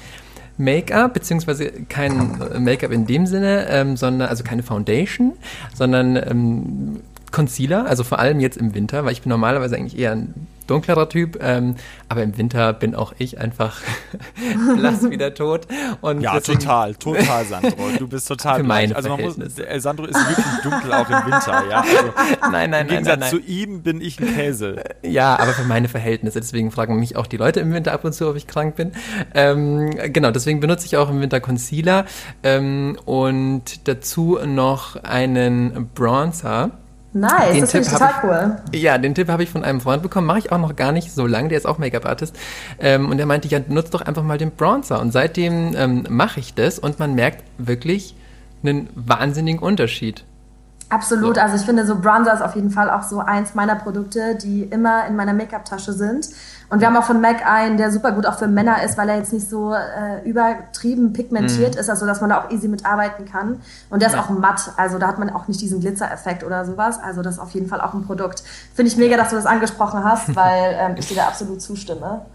[0.58, 5.34] Make-up, beziehungsweise kein Make-up in dem Sinne, ähm, sondern, also keine Foundation,
[5.76, 10.14] sondern ähm, Concealer, also vor allem jetzt im Winter, weil ich bin normalerweise eigentlich eher
[10.14, 11.76] ein dunklerer Typ, ähm,
[12.10, 13.82] aber im Winter bin auch ich einfach
[14.76, 15.68] blass wie der Tod.
[16.02, 17.90] Und ja, deswegen, total, total, Sandro.
[17.98, 21.32] Du bist total für meine Also man muss, äh, Sandro ist wirklich dunkel auch im
[21.32, 21.84] Winter, ja.
[21.98, 24.84] Also, nein, nein, Im Gegensatz nein, nein, zu ihm bin ich ein Käse.
[25.04, 26.40] Ja, aber für meine Verhältnisse.
[26.40, 28.92] Deswegen fragen mich auch die Leute im Winter ab und zu, ob ich krank bin.
[29.34, 32.06] Ähm, genau, deswegen benutze ich auch im Winter Concealer
[32.44, 36.72] ähm, und dazu noch einen Bronzer.
[37.20, 38.58] Nice, den das ich total ich, cool.
[38.74, 41.12] Ja, den Tipp habe ich von einem Freund bekommen, mache ich auch noch gar nicht
[41.12, 42.36] so lange, der ist auch Make-up-Artist.
[42.80, 45.00] Ähm, und der meinte, ja, nutzt doch einfach mal den Bronzer.
[45.02, 48.16] Und seitdem ähm, mache ich das und man merkt wirklich
[48.64, 50.24] einen wahnsinnigen Unterschied.
[50.90, 51.42] Absolut, so.
[51.42, 54.64] also ich finde so Bronzer ist auf jeden Fall auch so eins meiner Produkte, die
[54.64, 56.30] immer in meiner Make-up-Tasche sind.
[56.70, 59.08] Und wir haben auch von MAC einen, der super gut auch für Männer ist, weil
[59.10, 61.80] er jetzt nicht so äh, übertrieben pigmentiert mhm.
[61.80, 63.62] ist, also dass man da auch easy mitarbeiten kann.
[63.90, 64.22] Und der ist ja.
[64.22, 67.00] auch matt, also da hat man auch nicht diesen Glitzereffekt oder sowas.
[67.02, 68.44] Also das ist auf jeden Fall auch ein Produkt.
[68.74, 72.26] Finde ich mega, dass du das angesprochen hast, weil ähm, ich dir da absolut zustimme.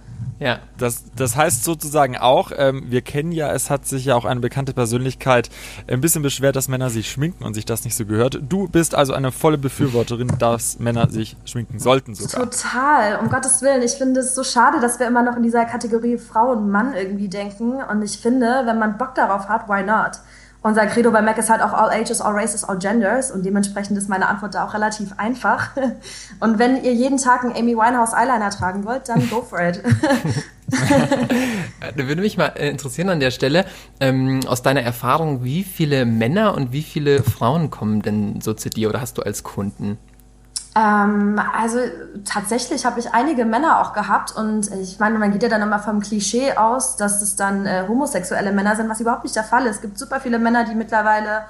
[0.42, 0.58] Ja.
[0.76, 4.40] Das, das heißt sozusagen auch, ähm, wir kennen ja, es hat sich ja auch eine
[4.40, 5.50] bekannte Persönlichkeit
[5.86, 8.40] ein bisschen beschwert, dass Männer sich schminken und sich das nicht so gehört.
[8.48, 12.50] Du bist also eine volle Befürworterin, dass Männer sich schminken sollten sogar.
[12.50, 13.82] Total, um Gottes Willen.
[13.82, 16.94] Ich finde es so schade, dass wir immer noch in dieser Kategorie Frau und Mann
[16.94, 17.80] irgendwie denken.
[17.82, 20.18] Und ich finde, wenn man Bock darauf hat, why not?
[20.64, 23.98] Unser Credo bei Mac ist halt auch all ages, all races, all genders und dementsprechend
[23.98, 25.70] ist meine Antwort da auch relativ einfach.
[26.40, 29.82] Und wenn ihr jeden Tag einen Amy Winehouse Eyeliner tragen wollt, dann go for it.
[31.80, 33.64] da würde mich mal interessieren an der Stelle,
[33.98, 38.70] ähm, aus deiner Erfahrung, wie viele Männer und wie viele Frauen kommen denn so zu
[38.70, 39.98] dir oder hast du als Kunden?
[40.74, 41.78] Ähm, also
[42.24, 45.78] tatsächlich habe ich einige Männer auch gehabt und ich meine, man geht ja dann immer
[45.78, 49.66] vom Klischee aus, dass es dann äh, homosexuelle Männer sind, was überhaupt nicht der Fall
[49.66, 49.76] ist.
[49.76, 51.42] Es gibt super viele Männer, die mittlerweile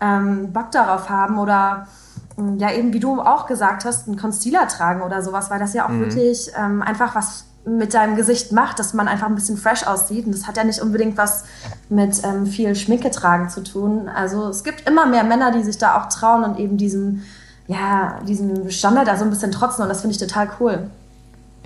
[0.00, 1.88] ähm, Bock darauf haben oder
[2.36, 5.74] mm, ja eben wie du auch gesagt hast, einen Concealer tragen oder sowas, weil das
[5.74, 6.00] ja auch mhm.
[6.00, 10.24] wirklich ähm, einfach was mit deinem Gesicht macht, dass man einfach ein bisschen fresh aussieht.
[10.24, 11.44] Und das hat ja nicht unbedingt was
[11.88, 14.08] mit ähm, viel Schminke tragen zu tun.
[14.08, 17.24] Also es gibt immer mehr Männer, die sich da auch trauen und eben diesen
[17.68, 20.90] ja, diesem Standard da so ein bisschen trotzen und das finde ich total cool.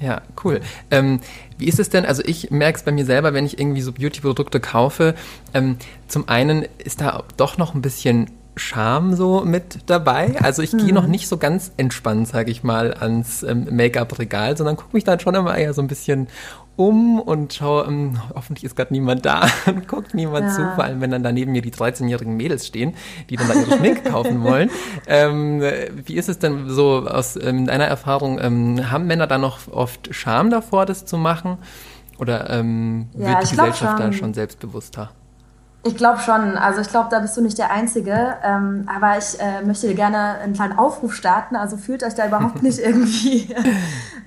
[0.01, 0.61] Ja, cool.
[0.91, 1.21] Ähm,
[1.59, 2.05] wie ist es denn?
[2.05, 5.15] Also ich merke es bei mir selber, wenn ich irgendwie so Beauty-Produkte kaufe.
[5.55, 5.77] Ähm,
[6.09, 10.37] zum einen ist da doch noch ein bisschen Charme so mit dabei.
[10.43, 10.95] Also ich gehe mhm.
[10.95, 15.21] noch nicht so ganz entspannt, sage ich mal, ans ähm, Make-up-Regal, sondern gucke mich dann
[15.21, 16.27] schon immer eher so ein bisschen
[16.87, 20.53] um und schaue, ähm, hoffentlich ist gerade niemand da und guckt niemand ja.
[20.53, 22.95] zu, vor allem wenn dann da neben mir die 13-jährigen Mädels stehen,
[23.31, 24.71] die dann da ihre Schminke kaufen wollen.
[25.07, 25.63] Ähm,
[26.05, 28.39] wie ist es denn so aus ähm, deiner Erfahrung?
[28.41, 31.59] Ähm, haben Männer da noch oft Scham davor, das zu machen?
[32.19, 35.11] Oder ähm, wird ja, die Gesellschaft da schon selbstbewusster?
[35.85, 36.57] Ich glaube schon.
[36.57, 38.37] Also ich glaube, da bist du nicht der Einzige.
[38.45, 41.57] Ähm, aber ich äh, möchte dir gerne einen kleinen Aufruf starten.
[41.57, 43.53] Also fühlt euch da überhaupt nicht irgendwie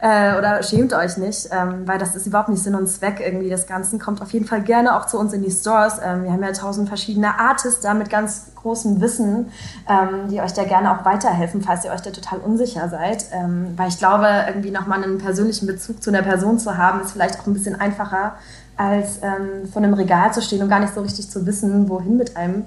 [0.01, 3.49] äh, oder schämt euch nicht, ähm, weil das ist überhaupt nicht Sinn und Zweck irgendwie
[3.49, 3.99] des Ganzen.
[3.99, 5.99] Kommt auf jeden Fall gerne auch zu uns in die Stores.
[6.03, 9.51] Ähm, wir haben ja tausend verschiedene Artists da mit ganz großem Wissen,
[9.87, 13.27] ähm, die euch da gerne auch weiterhelfen, falls ihr euch da total unsicher seid.
[13.31, 17.13] Ähm, weil ich glaube, irgendwie nochmal einen persönlichen Bezug zu einer Person zu haben, ist
[17.13, 18.33] vielleicht auch ein bisschen einfacher
[18.77, 22.17] als ähm, vor einem Regal zu stehen und gar nicht so richtig zu wissen, wohin
[22.17, 22.65] mit einem.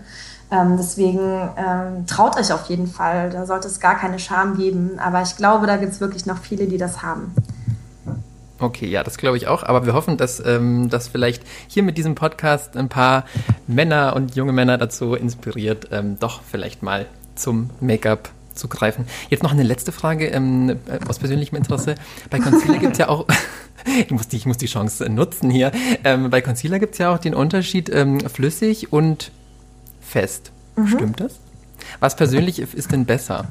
[0.51, 4.99] Ähm, deswegen ähm, traut euch auf jeden Fall, da sollte es gar keine Scham geben.
[4.99, 7.35] Aber ich glaube, da gibt es wirklich noch viele, die das haben.
[8.61, 9.63] Okay, ja, das glaube ich auch.
[9.63, 13.25] Aber wir hoffen, dass, ähm, dass vielleicht hier mit diesem Podcast ein paar
[13.67, 19.07] Männer und junge Männer dazu inspiriert, ähm, doch vielleicht mal zum Make-up zu greifen.
[19.31, 20.77] Jetzt noch eine letzte Frage ähm,
[21.09, 21.95] aus persönlichem Interesse.
[22.31, 23.27] Bei Concealer gibt es ja auch,
[23.99, 25.73] ich, muss die, ich muss die Chance nutzen hier,
[26.05, 29.31] ähm, bei Concealer gibt es ja auch den Unterschied ähm, flüssig und
[30.01, 30.53] fest.
[30.77, 30.89] Mhm.
[30.89, 31.39] Stimmt das?
[32.01, 33.49] Was persönlich ist denn besser?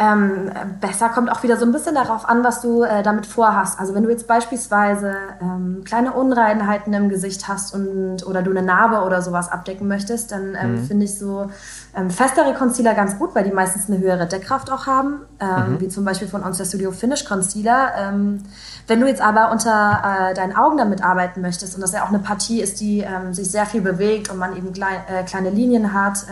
[0.00, 3.78] Ähm, besser kommt auch wieder so ein bisschen darauf an, was du äh, damit vorhast.
[3.78, 8.62] Also wenn du jetzt beispielsweise ähm, kleine Unreinheiten im Gesicht hast und oder du eine
[8.62, 10.84] Narbe oder sowas abdecken möchtest, dann ähm, mhm.
[10.84, 11.50] finde ich so
[11.94, 15.80] ähm, festere Concealer ganz gut, weil die meistens eine höhere Deckkraft auch haben, ähm, mhm.
[15.80, 17.92] wie zum Beispiel von Onster Studio Finish Concealer.
[17.98, 18.42] Ähm,
[18.86, 22.08] wenn du jetzt aber unter äh, deinen Augen damit arbeiten möchtest und das ja auch
[22.08, 25.92] eine Partie ist, die sich sehr viel bewegt und man eben klein, äh, kleine Linien
[25.92, 26.24] hat,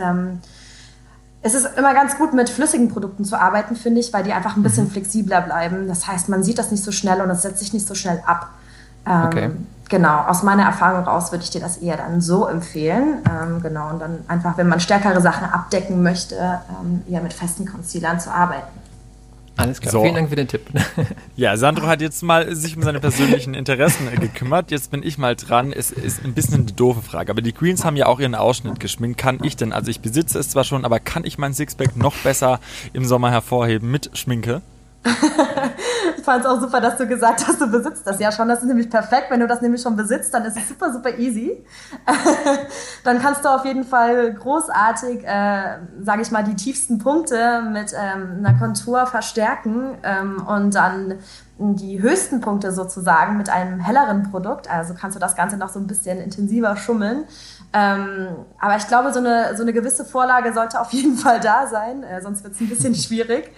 [1.43, 4.57] es ist immer ganz gut, mit flüssigen Produkten zu arbeiten, finde ich, weil die einfach
[4.57, 4.91] ein bisschen mhm.
[4.91, 5.87] flexibler bleiben.
[5.87, 8.23] Das heißt, man sieht das nicht so schnell und es setzt sich nicht so schnell
[8.27, 8.51] ab.
[9.07, 9.51] Ähm, okay.
[9.89, 13.23] genau, aus meiner Erfahrung raus würde ich dir das eher dann so empfehlen.
[13.25, 17.67] Ähm, genau, und dann einfach, wenn man stärkere Sachen abdecken möchte, ähm, eher mit festen
[17.67, 18.67] Concealern zu arbeiten.
[19.59, 20.03] Alles klar, so.
[20.03, 20.63] vielen Dank für den Tipp.
[21.37, 24.71] Ja, Sandro hat jetzt mal sich um seine persönlichen Interessen gekümmert.
[24.71, 25.73] Jetzt bin ich mal dran.
[25.73, 28.81] Es ist ein bisschen eine doofe Frage, aber die Queens haben ja auch ihren Ausschnitt
[28.81, 29.19] geschminkt.
[29.19, 32.17] Kann ich denn, also ich besitze es zwar schon, aber kann ich mein Sixpack noch
[32.19, 32.61] besser
[32.93, 34.63] im Sommer hervorheben mit Schminke?
[35.05, 38.49] Ich fand es auch super, dass du gesagt hast, du besitzt das ja schon.
[38.49, 39.27] Das ist nämlich perfekt.
[39.31, 41.65] Wenn du das nämlich schon besitzt, dann ist es super, super easy.
[43.05, 47.93] dann kannst du auf jeden Fall großartig, äh, sage ich mal, die tiefsten Punkte mit
[47.93, 51.15] ähm, einer Kontur verstärken ähm, und dann
[51.59, 54.71] die höchsten Punkte sozusagen mit einem helleren Produkt.
[54.71, 57.25] Also kannst du das Ganze noch so ein bisschen intensiver schummeln.
[57.73, 61.67] Ähm, aber ich glaube, so eine, so eine gewisse Vorlage sollte auf jeden Fall da
[61.67, 63.51] sein, äh, sonst wird es ein bisschen schwierig.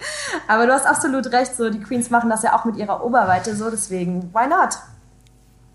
[0.47, 3.55] Aber du hast absolut recht, so die Queens machen das ja auch mit ihrer Oberweite
[3.55, 4.77] so, deswegen, why not?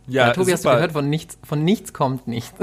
[0.09, 0.53] Ja, ja Tobi, super.
[0.53, 2.55] hast du gehört, von nichts, von nichts kommt nichts.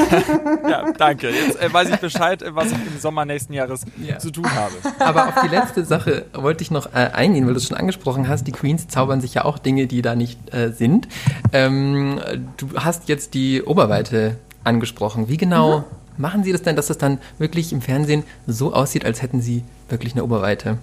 [0.68, 1.30] ja, danke.
[1.30, 4.18] Jetzt äh, weiß ich Bescheid, äh, was ich im Sommer nächsten Jahres ja.
[4.18, 4.74] zu tun habe.
[5.00, 8.28] Aber auf die letzte Sache wollte ich noch äh, eingehen, weil du es schon angesprochen
[8.28, 8.46] hast.
[8.46, 11.08] Die Queens zaubern sich ja auch Dinge, die da nicht äh, sind.
[11.52, 12.20] Ähm,
[12.56, 14.36] du hast jetzt die Oberweite
[14.66, 15.28] angesprochen.
[15.28, 15.84] Wie genau mhm.
[16.16, 19.64] machen Sie das denn, dass das dann wirklich im Fernsehen so aussieht, als hätten Sie
[19.88, 20.78] wirklich eine Oberweite?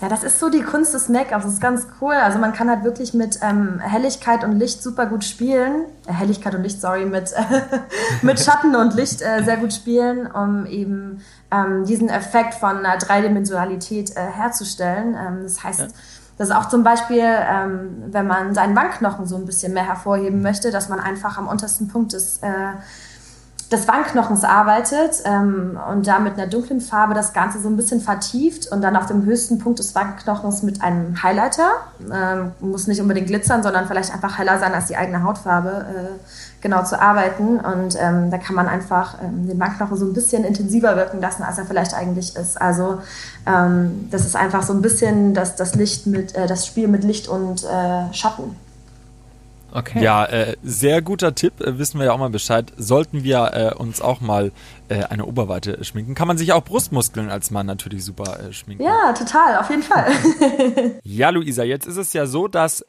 [0.00, 1.44] Ja, das ist so die Kunst des Make-ups.
[1.44, 2.14] Das ist ganz cool.
[2.14, 5.86] Also man kann halt wirklich mit ähm, Helligkeit und Licht super gut spielen.
[6.06, 7.62] Äh, Helligkeit und Licht, sorry, mit, äh,
[8.22, 11.20] mit Schatten und Licht äh, sehr gut spielen, um eben
[11.50, 15.16] ähm, diesen Effekt von einer Dreidimensionalität äh, herzustellen.
[15.18, 15.86] Ähm, das heißt, ja.
[16.38, 20.42] das ist auch zum Beispiel, ähm, wenn man seinen Wangenknochen so ein bisschen mehr hervorheben
[20.42, 22.74] möchte, dass man einfach am untersten Punkt des äh,
[23.70, 28.00] des Wangenknochens arbeitet ähm, und da mit einer dunklen Farbe das Ganze so ein bisschen
[28.00, 31.68] vertieft und dann auf dem höchsten Punkt des Wangenknochens mit einem Highlighter,
[32.10, 36.62] ähm, muss nicht unbedingt glitzern, sondern vielleicht einfach heller sein als die eigene Hautfarbe, äh,
[36.62, 37.60] genau zu arbeiten.
[37.60, 41.42] Und ähm, da kann man einfach ähm, den Wangenknochen so ein bisschen intensiver wirken lassen,
[41.42, 42.58] als er vielleicht eigentlich ist.
[42.60, 43.00] Also
[43.46, 47.04] ähm, das ist einfach so ein bisschen das, das Licht mit, äh, das Spiel mit
[47.04, 48.56] Licht und äh, Schatten.
[49.78, 50.02] Okay.
[50.02, 52.72] Ja, äh, sehr guter Tipp, äh, wissen wir ja auch mal Bescheid.
[52.76, 54.52] Sollten wir äh, uns auch mal
[54.88, 58.82] äh, eine Oberweite schminken, kann man sich auch Brustmuskeln als Mann natürlich super äh, schminken.
[58.82, 60.10] Ja, total, auf jeden Fall.
[61.04, 62.84] ja, Luisa, jetzt ist es ja so, dass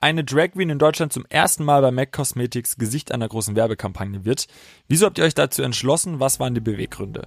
[0.00, 4.24] eine Drag Queen in Deutschland zum ersten Mal bei MAC Cosmetics Gesicht einer großen Werbekampagne
[4.24, 4.46] wird.
[4.86, 6.20] Wieso habt ihr euch dazu entschlossen?
[6.20, 7.26] Was waren die Beweggründe?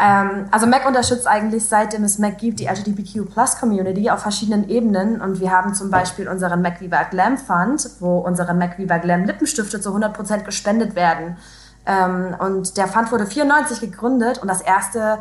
[0.00, 4.68] Ähm, also Mac unterstützt eigentlich seitdem es Mac gibt die LGBTQ Plus Community auf verschiedenen
[4.68, 8.98] Ebenen und wir haben zum Beispiel unseren Mac Viva Glam Fund, wo unsere Mac Viva
[8.98, 11.36] Glam Lippenstifte zu 100% gespendet werden.
[11.84, 15.18] Ähm, und der Fund wurde 94 gegründet und das erste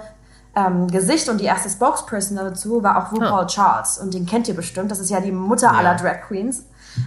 [0.55, 3.47] ähm, Gesicht und die erste Spokesperson dazu war auch RuPaul oh.
[3.47, 4.91] Charles und den kennt ihr bestimmt.
[4.91, 5.73] Das ist ja die Mutter ja.
[5.73, 6.65] aller Drag Queens.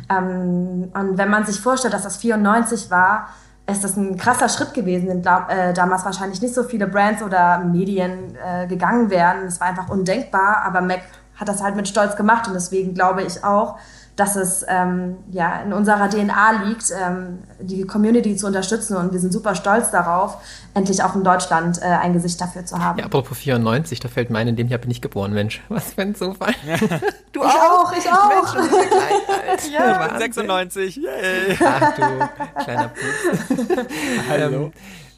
[0.08, 3.28] Ähm, und wenn man sich vorstellt, dass das 94 war,
[3.70, 7.58] ist das ein krasser Schritt gewesen, in äh, damals wahrscheinlich nicht so viele Brands oder
[7.58, 9.46] Medien äh, gegangen wären.
[9.46, 11.00] Es war einfach undenkbar, aber Mac
[11.36, 13.78] hat das halt mit Stolz gemacht und deswegen glaube ich auch,
[14.20, 19.18] dass es ähm, ja in unserer DNA liegt, ähm, die Community zu unterstützen und wir
[19.18, 20.36] sind super stolz darauf,
[20.74, 22.98] endlich auch in Deutschland äh, ein Gesicht dafür zu haben.
[22.98, 25.62] Ja, apropos 94, da fällt mir ein, in dem Jahr bin ich geboren, Mensch.
[25.70, 26.52] Was für ein Zufall.
[27.32, 28.54] du ich auch, ich auch.
[28.54, 30.04] Mensch, gleich ja.
[30.04, 31.58] Ich bin 96, yay.
[31.64, 33.86] Ach du, kleiner Pups.
[34.28, 34.70] Hallo.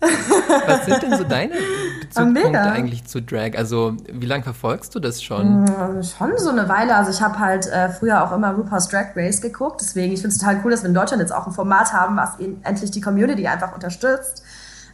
[0.03, 1.55] Was sind denn so deine
[2.00, 3.57] Bezugspunkte eigentlich zu Drag?
[3.57, 5.64] Also, wie lange verfolgst du das schon?
[5.64, 6.96] Mm, schon so eine Weile.
[6.96, 9.80] Also, ich habe halt äh, früher auch immer RuPaul's Drag Race geguckt.
[9.80, 12.16] Deswegen, ich finde es total cool, dass wir in Deutschland jetzt auch ein Format haben,
[12.16, 12.32] was
[12.62, 14.42] endlich die Community einfach unterstützt.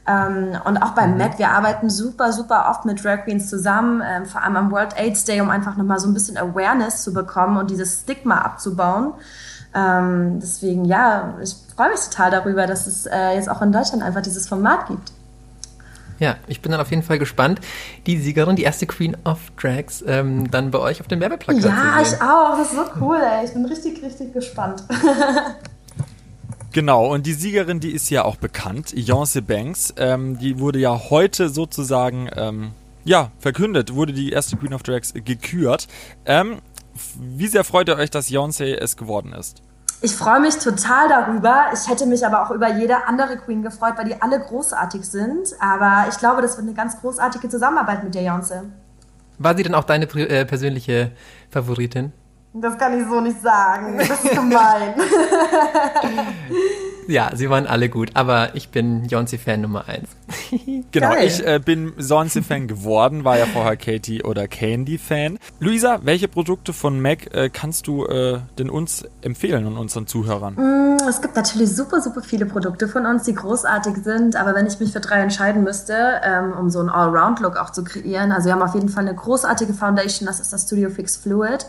[0.08, 1.18] Ähm, und auch beim mhm.
[1.18, 4.98] MAC, wir arbeiten super, super oft mit Drag Queens zusammen, ähm, vor allem am World
[4.98, 9.12] AIDS Day, um einfach nochmal so ein bisschen Awareness zu bekommen und dieses Stigma abzubauen.
[9.74, 14.02] Ähm, deswegen, ja, ich freue mich total darüber, dass es äh, jetzt auch in Deutschland
[14.02, 15.12] einfach dieses Format gibt.
[16.18, 17.60] Ja, ich bin dann auf jeden Fall gespannt,
[18.06, 21.70] die Siegerin, die erste Queen of Drags, ähm, dann bei euch auf dem Werbeplakat ja,
[21.70, 21.86] zu sehen.
[21.86, 22.58] Ja, ich auch.
[22.58, 23.44] Das ist so cool, ey.
[23.44, 24.82] Ich bin richtig, richtig gespannt.
[26.72, 29.94] Genau, und die Siegerin, die ist ja auch bekannt, Yonce Banks.
[29.96, 32.72] Ähm, die wurde ja heute sozusagen, ähm,
[33.04, 35.88] ja, verkündet, wurde die erste Queen of Drags gekürt.
[36.26, 36.58] Ähm,
[37.18, 39.62] wie sehr freut ihr euch, dass Beyoncé es geworden ist?
[40.00, 41.66] Ich freue mich total darüber.
[41.74, 45.48] Ich hätte mich aber auch über jede andere Queen gefreut, weil die alle großartig sind.
[45.58, 48.62] Aber ich glaube, das wird eine ganz großartige Zusammenarbeit mit der Beyoncé.
[49.38, 51.12] War sie denn auch deine äh, persönliche
[51.50, 52.12] Favoritin?
[52.52, 53.98] Das kann ich so nicht sagen.
[53.98, 54.94] Das ist gemein.
[57.08, 60.08] ja, sie waren alle gut, aber ich bin Beyoncé-Fan Nummer eins.
[60.92, 61.26] genau, Geil.
[61.26, 65.38] ich äh, bin Beyoncé-Fan geworden, war ja vorher Katie oder Candy-Fan.
[65.58, 70.54] Luisa, welche Produkte von MAC äh, kannst du äh, denn uns empfehlen und unseren Zuhörern?
[70.54, 74.66] Mm, Es gibt natürlich super, super viele Produkte von uns, die großartig sind, aber wenn
[74.66, 78.46] ich mich für drei entscheiden müsste, ähm, um so einen Allround-Look auch zu kreieren, also
[78.46, 81.66] wir haben auf jeden Fall eine großartige Foundation, das ist das Studio Fix Fluid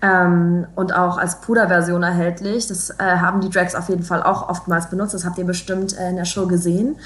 [0.00, 2.66] ähm, und auch als Puderversion erhältlich.
[2.66, 5.98] Das äh, haben die Drags auf jeden Fall auch oftmals benutzt, das habt ihr bestimmt
[5.98, 6.96] äh, in der Show gesehen.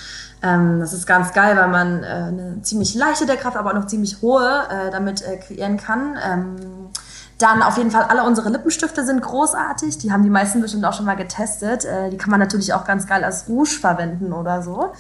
[0.42, 3.86] Ähm, das ist ganz geil, weil man äh, eine ziemlich leichte Deckkraft, aber auch noch
[3.86, 6.18] ziemlich hohe äh, damit äh, kreieren kann.
[6.24, 6.56] Ähm,
[7.38, 9.98] dann auf jeden Fall alle unsere Lippenstifte sind großartig.
[9.98, 11.84] Die haben die meisten bestimmt auch schon mal getestet.
[11.84, 14.92] Äh, die kann man natürlich auch ganz geil als Rouge verwenden oder so.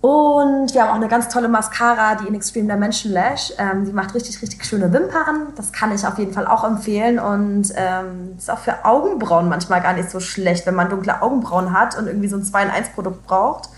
[0.00, 3.52] Und wir haben auch eine ganz tolle Mascara, die in Extreme Dimension Lash.
[3.58, 5.48] Ähm, die macht richtig, richtig schöne Wimpern.
[5.56, 7.18] Das kann ich auf jeden Fall auch empfehlen.
[7.18, 11.72] Und ähm, ist auch für Augenbrauen manchmal gar nicht so schlecht, wenn man dunkle Augenbrauen
[11.72, 13.70] hat und irgendwie so ein 2-in-1-Produkt braucht.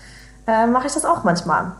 [0.45, 1.71] Äh, Mache ich das auch manchmal.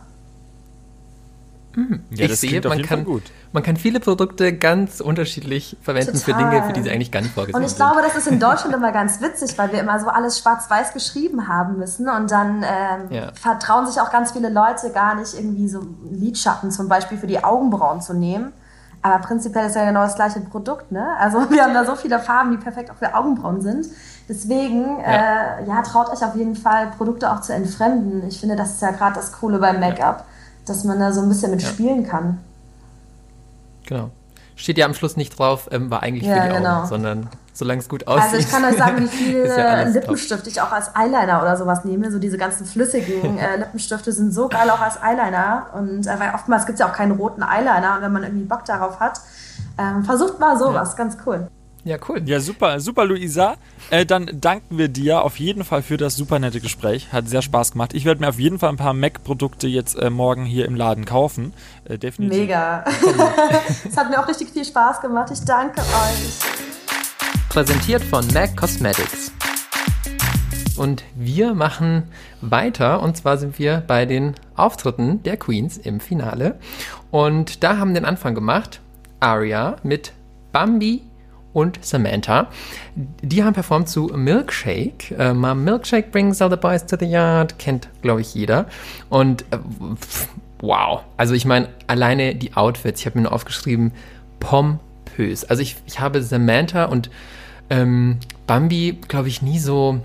[2.10, 3.22] Ja, ich sehe, man kann, gut.
[3.52, 6.50] man kann viele Produkte ganz unterschiedlich verwenden für Total.
[6.50, 7.78] Dinge, für die sie eigentlich gar nicht vorgesehen Und ich sind.
[7.78, 11.48] glaube, das ist in Deutschland immer ganz witzig, weil wir immer so alles schwarz-weiß geschrieben
[11.48, 13.32] haben müssen und dann ähm, Ja.
[13.34, 17.42] vertrauen sich auch ganz viele Leute gar nicht irgendwie so Lidschatten zum Beispiel für die
[17.42, 18.52] Augenbrauen zu nehmen.
[19.02, 21.16] Aber prinzipiell ist ja genau das gleiche Produkt, ne?
[21.18, 23.86] Also wir haben da so viele Farben, die perfekt auch für Augenbrauen sind.
[24.28, 28.22] Deswegen, ja, äh, ja traut euch auf jeden Fall, Produkte auch zu entfremden.
[28.28, 30.26] Ich finde, das ist ja gerade das Coole beim Make-up,
[30.66, 32.38] dass man da so ein bisschen mit spielen kann.
[33.86, 34.10] Genau.
[34.56, 36.78] Steht ja am Schluss nicht drauf, ähm, war eigentlich Ja, für die genau.
[36.80, 38.24] Augen, sondern solange es gut aussieht.
[38.24, 39.94] Also ich kann euch sagen, wie viele ja top.
[39.94, 42.10] Lippenstift ich auch als Eyeliner oder sowas nehme.
[42.10, 45.66] So diese ganzen flüssigen äh, Lippenstifte sind so geil auch als Eyeliner.
[45.74, 47.96] Und äh, weil oftmals gibt es ja auch keinen roten Eyeliner.
[47.96, 49.20] Und wenn man irgendwie Bock darauf hat,
[49.78, 50.96] ähm, versucht mal sowas.
[50.96, 51.48] Ganz cool.
[51.84, 52.22] Ja, cool.
[52.26, 53.56] Ja, super, super, Luisa.
[53.90, 57.12] Äh, dann danken wir dir auf jeden Fall für das super nette Gespräch.
[57.12, 57.94] Hat sehr Spaß gemacht.
[57.94, 61.06] Ich werde mir auf jeden Fall ein paar Mac-Produkte jetzt äh, morgen hier im Laden
[61.06, 61.54] kaufen.
[61.84, 62.38] Äh, definitiv.
[62.38, 62.84] Mega.
[63.88, 65.30] Es hat mir auch richtig viel Spaß gemacht.
[65.32, 66.38] Ich danke euch.
[67.48, 69.32] Präsentiert von MAC Cosmetics.
[70.76, 72.04] Und wir machen
[72.40, 76.58] weiter und zwar sind wir bei den Auftritten der Queens im Finale.
[77.10, 78.80] Und da haben den Anfang gemacht
[79.18, 80.12] Aria mit
[80.52, 81.02] Bambi
[81.52, 82.48] und Samantha.
[82.94, 85.12] Die haben performt zu Milkshake.
[85.18, 87.58] Äh, My Milkshake brings all the boys to the yard.
[87.58, 88.66] Kennt, glaube ich, jeder.
[89.08, 89.58] Und äh,
[90.60, 91.02] wow.
[91.16, 93.92] Also ich meine, alleine die Outfits, ich habe mir nur aufgeschrieben,
[94.38, 95.44] pompös.
[95.44, 97.10] Also ich, ich habe Samantha und
[97.68, 100.00] ähm, Bambi, glaube ich, nie so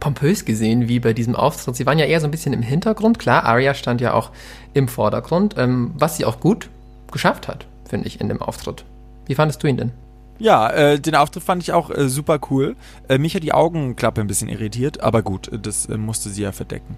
[0.00, 1.76] pompös gesehen wie bei diesem Auftritt.
[1.76, 3.18] Sie waren ja eher so ein bisschen im Hintergrund.
[3.18, 4.30] Klar, Arya stand ja auch
[4.74, 6.68] im Vordergrund, ähm, was sie auch gut
[7.10, 8.84] geschafft hat, finde ich, in dem Auftritt.
[9.26, 9.92] Wie fandest du ihn denn?
[10.38, 12.76] Ja, äh, den Auftritt fand ich auch äh, super cool.
[13.08, 16.42] Äh, mich hat die Augenklappe ein bisschen irritiert, aber gut, äh, das äh, musste sie
[16.42, 16.96] ja verdecken.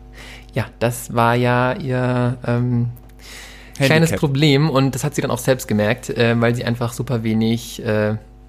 [0.55, 2.89] Ja, das war ja ihr ähm,
[3.75, 4.13] kleines.
[4.13, 7.83] Problem und das hat sie dann auch selbst gemerkt, äh, weil sie einfach super wenig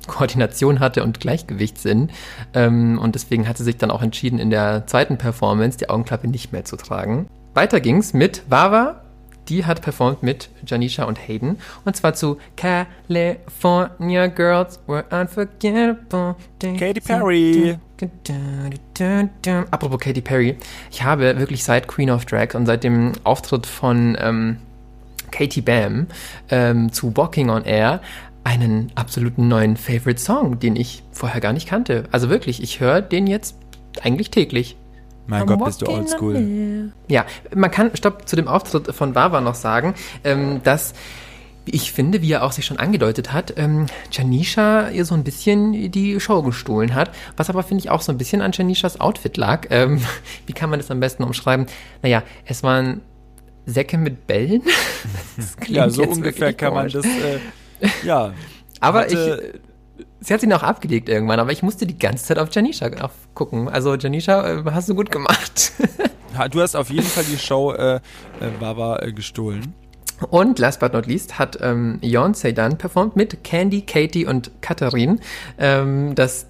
[0.07, 2.09] Koordination hatte und Gleichgewichtssinn.
[2.53, 6.27] Ähm, und deswegen hat sie sich dann auch entschieden, in der zweiten Performance die Augenklappe
[6.27, 7.27] nicht mehr zu tragen.
[7.53, 9.01] Weiter ging's mit Wawa.
[9.49, 11.57] Die hat performt mit Janisha und Hayden.
[11.83, 16.35] Und zwar zu California Girls Were Unforgettable.
[16.59, 17.77] Katy Perry.
[19.71, 20.55] Apropos Katy Perry.
[20.91, 24.57] Ich habe wirklich seit Queen of Drag und seit dem Auftritt von ähm,
[25.31, 26.07] Katy Bam
[26.49, 28.01] ähm, zu Walking on Air
[28.43, 32.05] einen absoluten neuen Favorite Song, den ich vorher gar nicht kannte.
[32.11, 33.55] Also wirklich, ich höre den jetzt
[34.01, 34.77] eigentlich täglich.
[35.29, 36.91] Mein Gott, bist du oldschool.
[37.07, 37.25] Ja,
[37.55, 40.93] man kann, stopp, zu dem Auftritt von Wawa noch sagen, ähm, dass
[41.65, 45.91] ich finde, wie er auch sich schon angedeutet hat, ähm, Janisha ihr so ein bisschen
[45.91, 49.37] die Show gestohlen hat, was aber finde ich auch so ein bisschen an Janishas Outfit
[49.37, 49.67] lag.
[49.69, 50.01] Ähm,
[50.47, 51.67] wie kann man das am besten umschreiben?
[52.01, 53.01] Naja, es waren
[53.65, 54.63] Säcke mit Bällen.
[55.37, 57.39] Das klingt Ja, so jetzt ungefähr kann man das, äh,
[58.03, 58.33] ja.
[58.81, 59.68] Aber hatte- ich,
[60.21, 62.89] sie hat ihn auch abgelegt irgendwann, aber ich musste die ganze Zeit auf Janisha
[63.33, 63.69] gucken.
[63.69, 65.73] Also Janisha, äh, hast du gut gemacht.
[66.51, 67.99] Du hast auf jeden Fall die Show äh, äh,
[68.59, 69.73] Wawa äh, gestohlen.
[70.29, 75.19] Und last but not least hat ähm, Beyoncé dann performt mit Candy, Katie und Katharin.
[75.57, 76.45] Ähm, das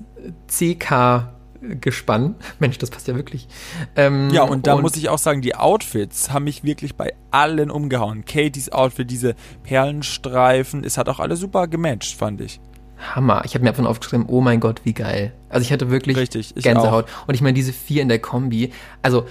[0.47, 2.35] CK-Gespann.
[2.59, 3.47] Mensch, das passt ja wirklich.
[3.95, 7.71] Ähm, Ja, und da muss ich auch sagen, die Outfits haben mich wirklich bei allen
[7.71, 8.25] umgehauen.
[8.25, 12.59] Katies Outfit, diese Perlenstreifen, es hat auch alle super gematcht, fand ich.
[12.99, 13.43] Hammer.
[13.45, 15.33] Ich habe mir davon aufgeschrieben, oh mein Gott, wie geil.
[15.49, 17.05] Also ich hatte wirklich Richtig, ich Gänsehaut.
[17.27, 18.71] Und ich meine, diese vier in der Kombi,
[19.01, 19.25] also,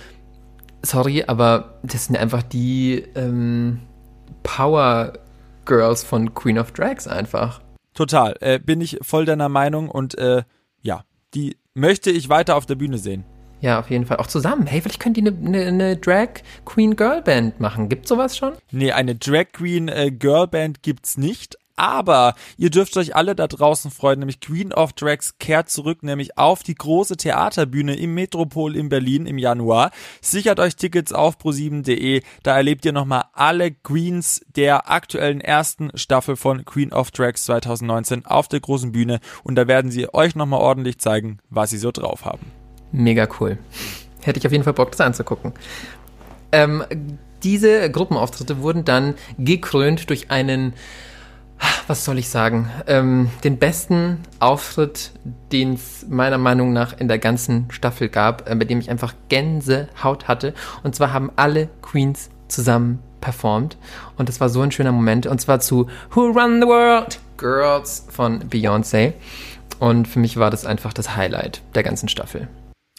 [0.83, 3.81] sorry, aber das sind einfach die ähm,
[4.43, 5.13] Power
[5.65, 7.61] Girls von Queen of Drags einfach.
[7.95, 10.43] Total, äh, bin ich voll deiner Meinung und äh,
[10.83, 11.03] ja,
[11.35, 13.25] die möchte ich weiter auf der Bühne sehen.
[13.61, 14.19] Ja, auf jeden Fall.
[14.19, 14.67] Auch zusammen.
[14.67, 16.29] Hey, vielleicht könnt ihr eine, eine, eine Drag
[16.65, 17.89] Queen Girl Band machen.
[17.89, 18.53] Gibt's sowas schon?
[18.71, 21.59] Nee, eine Drag Queen äh, Girl Band gibt's nicht.
[21.79, 26.37] Aber ihr dürft euch alle da draußen freuen, nämlich Queen of Drags kehrt zurück, nämlich
[26.37, 29.93] auf die große Theaterbühne im Metropol in Berlin im Januar.
[30.21, 36.35] Sichert euch Tickets auf pro7.de, da erlebt ihr nochmal alle Queens der aktuellen ersten Staffel
[36.35, 40.61] von Queen of Drags 2019 auf der großen Bühne und da werden sie euch nochmal
[40.61, 42.51] ordentlich zeigen, was sie so drauf haben.
[42.91, 43.57] Mega cool.
[44.23, 45.53] Hätte ich auf jeden Fall Bock, das anzugucken.
[46.51, 46.83] Ähm,
[47.45, 50.73] diese Gruppenauftritte wurden dann gekrönt durch einen
[51.87, 55.13] was soll ich sagen, ähm, den besten Auftritt,
[55.53, 59.15] den es meiner Meinung nach in der ganzen Staffel gab, äh, bei dem ich einfach
[59.29, 60.55] Gänsehaut hatte.
[60.83, 63.77] Und zwar haben alle Queens zusammen performt.
[64.17, 65.27] Und das war so ein schöner Moment.
[65.27, 69.15] Und zwar zu Who Run the World Girls von Beyoncé.
[69.79, 72.49] Und für mich war das einfach das Highlight der ganzen Staffel.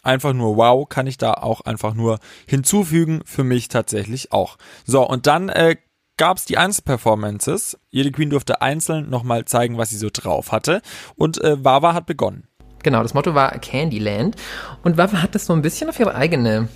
[0.02, 3.22] Einfach nur wow, kann ich da auch einfach nur hinzufügen.
[3.26, 4.58] Für mich tatsächlich auch.
[4.86, 5.76] So, und dann äh,
[6.20, 7.80] gab es die Einzelperformances.
[7.90, 10.82] Jede Queen durfte einzeln nochmal zeigen, was sie so drauf hatte.
[11.16, 12.44] Und äh, Wawa hat begonnen.
[12.84, 14.36] Genau, das Motto war Candyland.
[14.84, 16.68] Und Wawa hat das so ein bisschen auf ihre eigene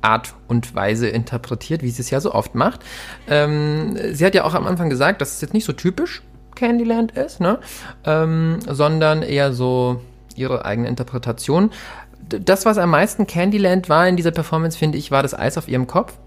[0.00, 2.80] Art und Weise interpretiert, wie sie es ja so oft macht.
[3.28, 6.22] Ähm, sie hat ja auch am Anfang gesagt, dass es jetzt nicht so typisch
[6.54, 7.58] Candyland ist, ne?
[8.04, 10.00] Ähm, sondern eher so
[10.36, 11.70] ihre eigene Interpretation.
[12.28, 15.66] Das, was am meisten Candyland war in dieser Performance, finde ich, war das Eis auf
[15.68, 16.18] ihrem Kopf.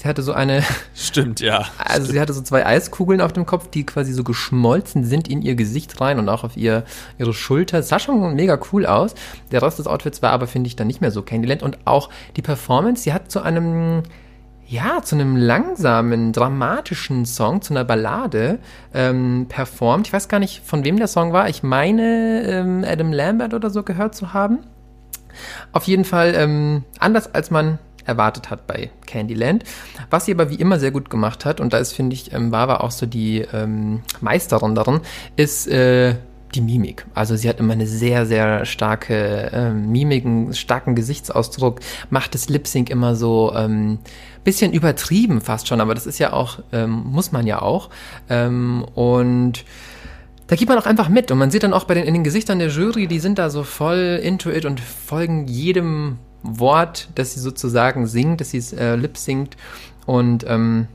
[0.00, 0.62] Sie hatte so eine.
[0.94, 1.66] Stimmt, ja.
[1.76, 2.08] Also stimmt.
[2.08, 5.56] sie hatte so zwei Eiskugeln auf dem Kopf, die quasi so geschmolzen sind in ihr
[5.56, 6.84] Gesicht rein und auch auf ihr,
[7.18, 7.80] ihre Schulter.
[7.80, 9.14] Es sah schon mega cool aus.
[9.52, 11.62] Der Rest des Outfits war aber, finde ich, dann nicht mehr so Candyland.
[11.62, 14.02] Und auch die Performance, sie hat zu einem
[14.66, 18.58] ja, zu einem langsamen, dramatischen Song, zu einer Ballade
[18.94, 20.06] ähm, performt.
[20.06, 21.50] Ich weiß gar nicht, von wem der Song war.
[21.50, 24.60] Ich meine, ähm, Adam Lambert oder so gehört zu haben.
[25.72, 29.64] Auf jeden Fall ähm, anders, als man erwartet hat bei Candyland.
[30.10, 32.52] Was sie aber wie immer sehr gut gemacht hat, und da ist, finde ich, ähm,
[32.52, 35.00] Wawa auch so die ähm, Meisterin darin,
[35.36, 36.16] ist äh,
[36.54, 37.06] die Mimik.
[37.14, 41.80] Also sie hat immer eine sehr, sehr starke ähm, Mimik, einen starken Gesichtsausdruck,
[42.10, 43.98] macht das Lip Sync immer so ähm,
[44.44, 47.90] bisschen übertrieben fast schon, aber das ist ja auch, ähm, muss man ja auch.
[48.28, 49.64] Ähm, und
[50.46, 52.24] da geht man auch einfach mit und man sieht dann auch bei den, in den
[52.24, 57.34] Gesichtern der Jury, die sind da so voll into it und folgen jedem Wort, das
[57.34, 59.56] sie sozusagen singt, dass sie es äh, lip singt.
[60.06, 60.88] Und ähm,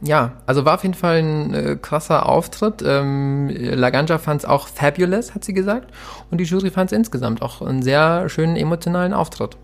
[0.00, 2.82] ja, also war auf jeden Fall ein äh, krasser Auftritt.
[2.84, 5.92] Ähm, Laganja fand es auch fabulous, hat sie gesagt.
[6.30, 9.56] Und die Jury fand es insgesamt auch einen sehr schönen emotionalen Auftritt.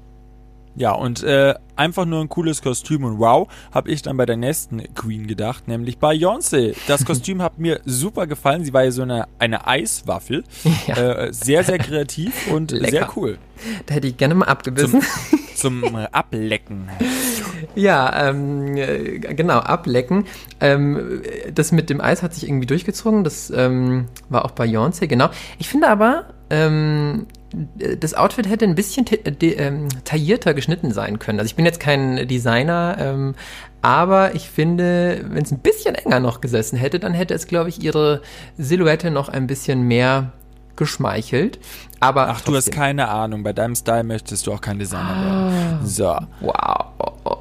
[0.74, 4.36] Ja, und äh, einfach nur ein cooles Kostüm und wow, habe ich dann bei der
[4.36, 6.76] nächsten Queen gedacht, nämlich bei Beyoncé.
[6.86, 8.64] Das Kostüm hat mir super gefallen.
[8.64, 10.44] Sie war ja so eine, eine Eiswaffel.
[10.86, 10.96] Ja.
[10.96, 12.90] Äh, sehr, sehr kreativ und Lecker.
[12.90, 13.38] sehr cool.
[13.86, 15.00] Da hätte ich gerne mal abgebissen.
[15.54, 16.88] Zum, zum Ablecken.
[17.74, 20.24] Ja, ähm, genau, ablecken.
[20.60, 23.24] Ähm, das mit dem Eis hat sich irgendwie durchgezogen.
[23.24, 25.30] Das ähm, war auch bei Beyoncé, genau.
[25.58, 27.26] Ich finde aber, ähm,
[27.98, 29.06] das Outfit hätte ein bisschen
[29.40, 31.38] ähm, taillierter geschnitten sein können.
[31.38, 33.34] Also ich bin jetzt kein Designer, ähm,
[33.80, 37.70] aber ich finde, wenn es ein bisschen enger noch gesessen hätte, dann hätte es, glaube
[37.70, 38.22] ich, ihre
[38.58, 40.32] Silhouette noch ein bisschen mehr
[40.76, 41.58] geschmeichelt.
[42.00, 42.52] Aber Ach, trotzdem.
[42.52, 43.42] du hast keine Ahnung.
[43.42, 45.86] Bei deinem Style möchtest du auch kein Designer ah, werden.
[45.86, 46.16] So.
[46.40, 47.38] Wow.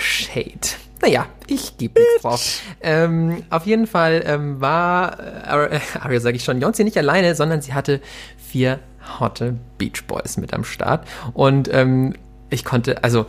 [0.00, 0.80] Shade.
[1.02, 2.60] Naja, ich gebe nichts drauf.
[2.82, 7.62] Ähm, auf jeden Fall ähm, war äh, Aria, sage ich schon, Jonsi nicht alleine, sondern
[7.62, 8.00] sie hatte
[8.36, 8.80] vier
[9.18, 11.06] hotte Beach Boys mit am Start.
[11.32, 12.14] Und ähm,
[12.50, 13.26] ich konnte, also,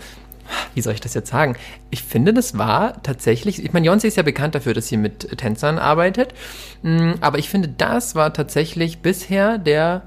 [0.74, 1.56] wie soll ich das jetzt sagen?
[1.90, 5.38] Ich finde, das war tatsächlich, ich meine, Beyoncé ist ja bekannt dafür, dass sie mit
[5.38, 6.34] Tänzern arbeitet,
[6.82, 10.04] mm, aber ich finde, das war tatsächlich bisher der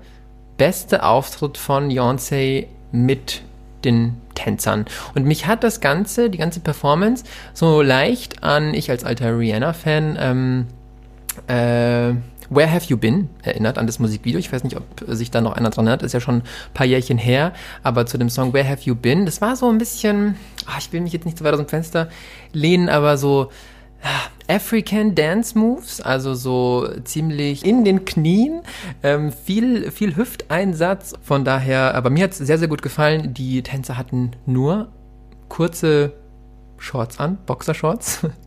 [0.56, 3.42] beste Auftritt von Beyoncé mit
[3.84, 4.86] den Tänzern.
[5.14, 10.16] Und mich hat das Ganze, die ganze Performance, so leicht an, ich als alter Rihanna-Fan,
[10.20, 10.66] ähm,
[11.46, 12.14] äh,
[12.50, 14.38] Where Have You Been erinnert an das Musikvideo.
[14.38, 16.02] Ich weiß nicht, ob sich da noch einer dran erinnert.
[16.02, 16.42] Ist ja schon ein
[16.72, 17.52] paar Jährchen her.
[17.82, 20.36] Aber zu dem Song Where Have You Been, das war so ein bisschen,
[20.66, 22.08] ach, ich will mich jetzt nicht zu weit aus dem Fenster
[22.52, 23.50] lehnen, aber so
[24.02, 28.60] ah, African Dance Moves, also so ziemlich in den Knien,
[29.02, 31.14] ähm, viel, viel Hüfteinsatz.
[31.22, 33.34] Von daher, aber mir hat es sehr, sehr gut gefallen.
[33.34, 34.92] Die Tänzer hatten nur
[35.48, 36.12] kurze
[36.78, 38.26] Shorts an, Boxershorts.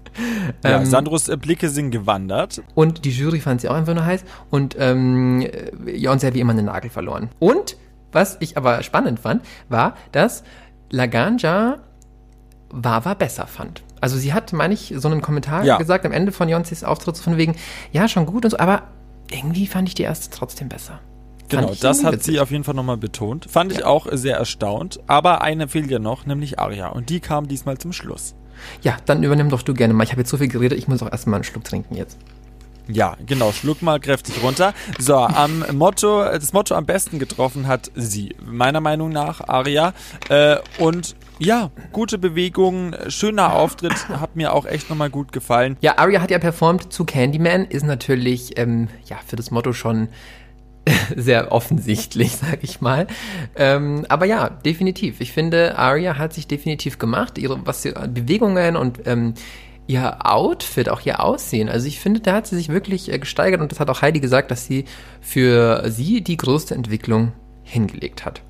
[0.64, 2.62] Ja, ähm, Sandros Blicke sind gewandert.
[2.76, 4.24] Und die Jury fand sie auch einfach nur heiß.
[4.50, 5.48] Und ähm,
[5.86, 7.30] Beyoncé hat wie immer einen Nagel verloren.
[7.40, 7.78] Und,
[8.12, 10.44] was ich aber spannend fand, war, dass
[10.90, 11.80] Laganja
[12.70, 13.84] Wawa besser fand.
[14.02, 15.78] Also sie hat, meine ich, so einen Kommentar ja.
[15.78, 17.56] gesagt am Ende von Beyoncés Auftritt von wegen,
[17.92, 18.84] ja, schon gut und so, aber
[19.32, 21.00] irgendwie fand ich die erste trotzdem besser.
[21.50, 22.34] Genau, das hat witzig.
[22.34, 23.50] sie auf jeden Fall nochmal betont.
[23.50, 23.80] Fand ja.
[23.80, 25.00] ich auch sehr erstaunt.
[25.08, 26.90] Aber eine fehlt ja noch, nämlich Aria.
[26.90, 28.36] Und die kam diesmal zum Schluss.
[28.82, 30.04] Ja, dann übernimm doch du gerne mal.
[30.04, 32.18] Ich habe jetzt so viel geredet, ich muss auch erstmal einen Schluck trinken jetzt.
[32.90, 34.74] Ja, genau, schluck mal kräftig runter.
[34.98, 39.94] So, am Motto, das Motto am besten getroffen hat sie, meiner Meinung nach, Aria.
[40.30, 45.76] Äh, und ja, gute Bewegung, schöner Auftritt, hat mir auch echt nochmal gut gefallen.
[45.82, 50.08] Ja, Aria hat ja performt zu Candyman, ist natürlich ähm, ja für das Motto schon
[51.16, 53.08] sehr offensichtlich, sag ich mal.
[53.56, 55.22] Ähm, aber ja, definitiv.
[55.22, 59.34] Ich finde, Aria hat sich definitiv gemacht, ihre was sie, Bewegungen und ähm,
[59.88, 61.70] ihr Outfit, auch ihr Aussehen.
[61.70, 64.20] Also ich finde, da hat sie sich wirklich äh, gesteigert und das hat auch Heidi
[64.20, 64.86] gesagt, dass sie
[65.22, 67.32] für sie die größte Entwicklung
[67.64, 68.42] hingelegt hat.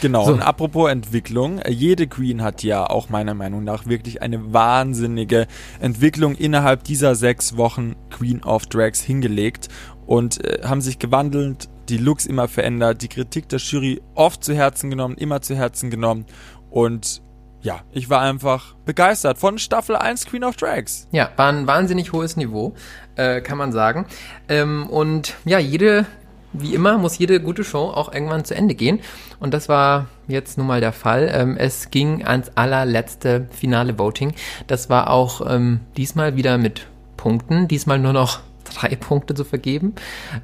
[0.00, 0.32] Genau, so.
[0.32, 5.48] und apropos Entwicklung, jede Queen hat ja auch meiner Meinung nach wirklich eine wahnsinnige
[5.80, 9.68] Entwicklung innerhalb dieser sechs Wochen Queen of Drags hingelegt
[10.06, 14.54] und äh, haben sich gewandelt, die Looks immer verändert, die Kritik der Jury oft zu
[14.54, 16.24] Herzen genommen, immer zu Herzen genommen
[16.70, 17.22] und
[17.62, 21.08] ja, ich war einfach begeistert von Staffel 1 Queen of Drags.
[21.12, 22.74] Ja, war ein wahnsinnig hohes Niveau,
[23.16, 24.06] äh, kann man sagen.
[24.48, 26.06] Ähm, und ja, jede
[26.52, 29.00] wie immer muss jede gute Show auch irgendwann zu Ende gehen.
[29.38, 31.30] Und das war jetzt nun mal der Fall.
[31.32, 34.34] Ähm, es ging ans allerletzte finale Voting.
[34.66, 36.86] Das war auch ähm, diesmal wieder mit
[37.16, 37.68] Punkten.
[37.68, 38.40] Diesmal nur noch
[38.74, 39.94] drei Punkte zu vergeben.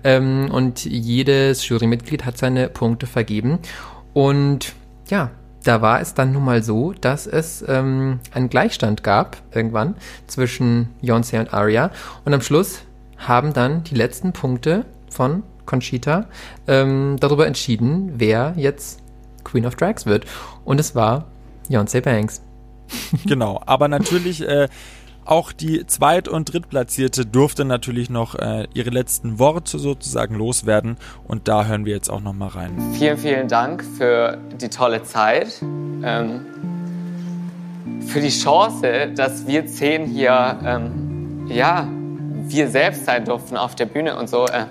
[0.05, 3.59] Ähm, und jedes Jurymitglied hat seine Punkte vergeben.
[4.12, 4.74] Und
[5.09, 5.31] ja,
[5.64, 9.97] da war es dann nun mal so, dass es ähm, einen Gleichstand gab irgendwann
[10.27, 11.91] zwischen Beyoncé und Aria.
[12.24, 12.83] Und am Schluss
[13.18, 16.27] haben dann die letzten Punkte von Conchita
[16.68, 19.03] ähm, darüber entschieden, wer jetzt
[19.43, 20.27] Queen of Drags wird.
[20.64, 21.27] Und es war
[21.68, 22.43] Beyoncé Banks.
[23.24, 24.68] genau, aber natürlich äh,
[25.27, 31.49] auch die Zweit- und Drittplatzierte durfte natürlich noch äh, ihre letzten Worte sozusagen loswerden und
[31.49, 32.95] da hören wir jetzt auch noch mal rein.
[32.95, 36.47] Vielen, vielen Dank für die tolle Zeit, ähm,
[38.07, 41.89] für die Chance, dass wir zehn hier, ähm, ja,
[42.49, 44.47] wir selbst sein durften auf der Bühne und so.
[44.47, 44.66] Äh,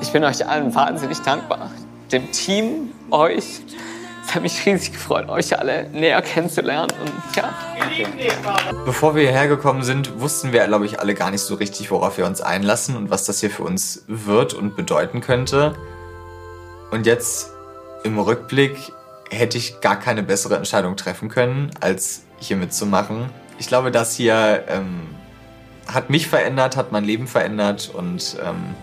[0.00, 1.70] ich bin euch allen wahnsinnig dankbar.
[2.12, 3.60] Dem Team, euch.
[4.28, 6.92] Es hat mich riesig gefreut, euch alle näher kennenzulernen.
[7.00, 7.48] Und ja.
[8.84, 12.18] Bevor wir hierher gekommen sind, wussten wir, glaube ich, alle gar nicht so richtig, worauf
[12.18, 15.74] wir uns einlassen und was das hier für uns wird und bedeuten könnte.
[16.90, 17.52] Und jetzt
[18.04, 18.76] im Rückblick
[19.30, 23.30] hätte ich gar keine bessere Entscheidung treffen können, als hier mitzumachen.
[23.58, 25.08] Ich glaube, das hier ähm,
[25.90, 28.74] hat mich verändert, hat mein Leben verändert und ähm,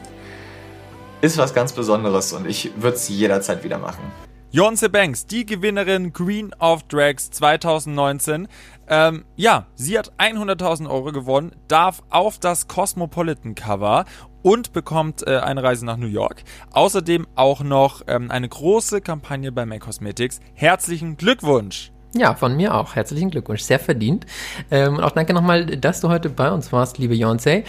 [1.22, 4.24] ist was ganz Besonderes und ich würde es jederzeit wieder machen.
[4.56, 8.47] Jonse Banks, die Gewinnerin Queen of Drags 2019.
[8.88, 14.06] Ähm, ja, sie hat 100.000 Euro gewonnen, darf auf das Cosmopolitan Cover
[14.43, 16.45] und bekommt äh, eine Reise nach New York.
[16.72, 20.39] Außerdem auch noch ähm, eine große Kampagne bei May Cosmetics.
[20.53, 21.91] Herzlichen Glückwunsch!
[22.16, 22.95] Ja, von mir auch.
[22.95, 23.60] Herzlichen Glückwunsch.
[23.60, 24.26] Sehr verdient.
[24.72, 27.66] Ähm, und auch danke nochmal, dass du heute bei uns warst, liebe Beyoncé.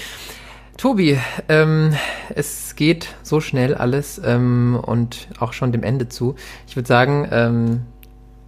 [0.77, 1.19] Tobi,
[1.49, 1.95] ähm,
[2.35, 6.35] es geht so schnell alles ähm, und auch schon dem Ende zu.
[6.67, 7.83] Ich würde sagen, ähm,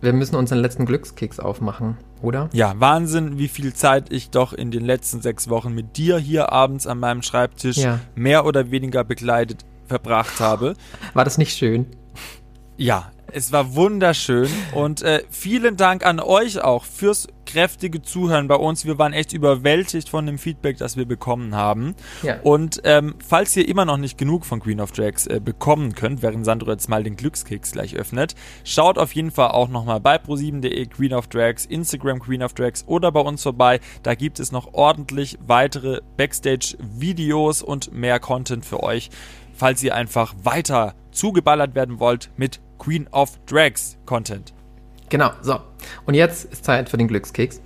[0.01, 2.51] wir müssen unseren letzten Glückskeks aufmachen, oder?
[2.53, 6.53] Ja, Wahnsinn, wie viel Zeit ich doch in den letzten sechs Wochen mit dir hier
[6.53, 8.01] abends an meinem Schreibtisch ja.
[8.15, 10.75] mehr oder weniger begleitet verbracht habe.
[11.15, 11.87] War das nicht schön?
[12.77, 18.57] Ja, es war wunderschön und äh, vielen Dank an euch auch fürs kräftige Zuhören bei
[18.57, 18.85] uns.
[18.85, 21.95] Wir waren echt überwältigt von dem Feedback, das wir bekommen haben.
[22.23, 22.41] Ja.
[22.43, 26.21] Und ähm, falls ihr immer noch nicht genug von Queen of Drags äh, bekommen könnt,
[26.23, 28.35] während Sandro jetzt mal den Glückskeks gleich öffnet,
[28.65, 32.85] schaut auf jeden Fall auch nochmal bei pro7.de Queen of Drags, Instagram Queen of Drags
[32.87, 33.81] oder bei uns vorbei.
[34.03, 39.09] Da gibt es noch ordentlich weitere Backstage-Videos und mehr Content für euch,
[39.55, 44.53] falls ihr einfach weiter zugeballert werden wollt mit Queen of Drags Content.
[45.09, 45.61] Genau, so.
[46.07, 47.61] Und jetzt ist Zeit für den Glückskeks.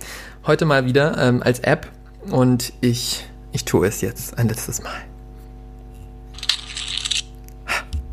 [0.45, 1.91] Heute mal wieder ähm, als App
[2.29, 4.95] und ich, ich tue es jetzt ein letztes Mal.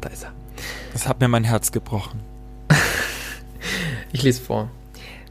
[0.01, 0.33] Da ist er.
[0.93, 2.21] Das hat mir mein Herz gebrochen.
[4.13, 4.71] ich lese vor.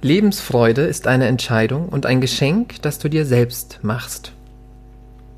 [0.02, 4.32] Lebensfreude ist eine Entscheidung und ein Geschenk, das du dir selbst machst.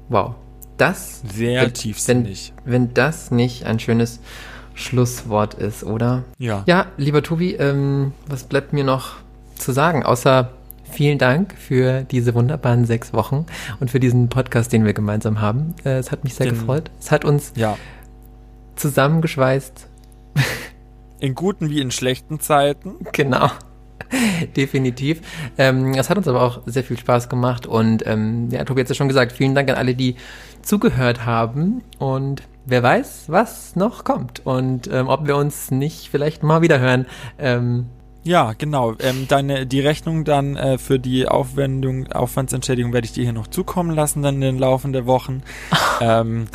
[0.10, 0.36] Wow.
[0.78, 2.54] Das sehr wenn, tiefsinnig.
[2.64, 4.20] Wenn, wenn das nicht ein schönes
[4.74, 6.24] Schlusswort ist, oder?
[6.38, 6.64] Ja.
[6.66, 9.16] Ja, lieber Tobi, ähm, was bleibt mir noch
[9.56, 10.52] zu sagen, außer
[10.92, 13.46] vielen Dank für diese wunderbaren sechs Wochen
[13.80, 15.76] und für diesen Podcast, den wir gemeinsam haben.
[15.86, 16.92] Äh, es hat mich sehr den, gefreut.
[17.00, 17.78] Es hat uns ja.
[18.76, 19.88] zusammengeschweißt.
[21.20, 22.96] In guten wie in schlechten Zeiten.
[23.12, 23.52] Genau.
[24.56, 25.22] Definitiv.
[25.58, 28.86] Ähm, es hat uns aber auch sehr viel Spaß gemacht und ähm, ja, Tobi hat
[28.86, 30.16] es ja schon gesagt, vielen Dank an alle, die
[30.64, 32.42] zugehört haben und
[32.72, 37.06] wer weiß, was noch kommt und ähm, ob wir uns nicht vielleicht mal wieder hören.
[37.38, 37.88] Ähm,
[38.24, 38.96] ja, genau.
[39.00, 43.48] Ähm, deine, die Rechnung dann äh, für die Aufwendung, Aufwandsentschädigung werde ich dir hier noch
[43.48, 45.44] zukommen lassen dann in den laufenden Wochen.
[46.02, 46.48] ähm,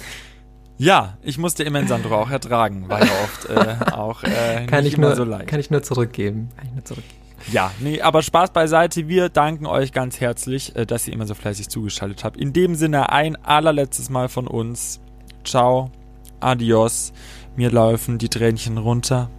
[0.78, 4.92] ja, ich musste immerhin Sandro auch ertragen, war ja oft äh, auch äh, kann nicht
[4.92, 5.48] ich immer nur, so leicht.
[5.48, 6.48] Kann ich nur zurückgeben.
[6.56, 7.20] Kann ich nur zurückgeben.
[7.52, 9.08] Ja, nee, aber Spaß beiseite.
[9.08, 12.36] Wir danken euch ganz herzlich, äh, dass ihr immer so fleißig zugeschaltet habt.
[12.36, 15.00] In dem Sinne ein allerletztes Mal von uns.
[15.44, 15.90] Ciao,
[16.40, 17.12] adios.
[17.56, 19.30] Mir laufen die Tränchen runter.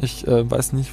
[0.00, 0.90] Ich äh, weiß nicht,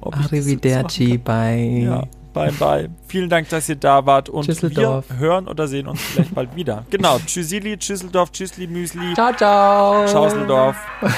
[0.00, 1.82] ob Arrivederci, bye.
[1.84, 2.02] Ja,
[2.32, 2.88] bye bye.
[3.08, 5.06] Vielen Dank, dass ihr da wart und wir Tschüsseldorf.
[5.18, 6.84] hören oder sehen uns vielleicht bald wieder.
[6.90, 9.14] Genau, Tschüssili, Tschüsseldorf, Tschüssli, Müsli.
[9.14, 10.06] Ciao, ciao.
[10.06, 10.76] Schauseldorf.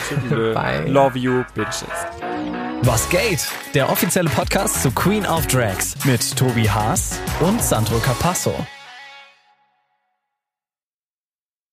[0.09, 0.55] Tschüsselö.
[0.55, 0.89] Bye.
[0.89, 1.89] Love you, bitches.
[2.83, 3.47] Was geht?
[3.75, 8.55] Der offizielle Podcast zu Queen of Drags mit Tobi Haas und Sandro Capasso.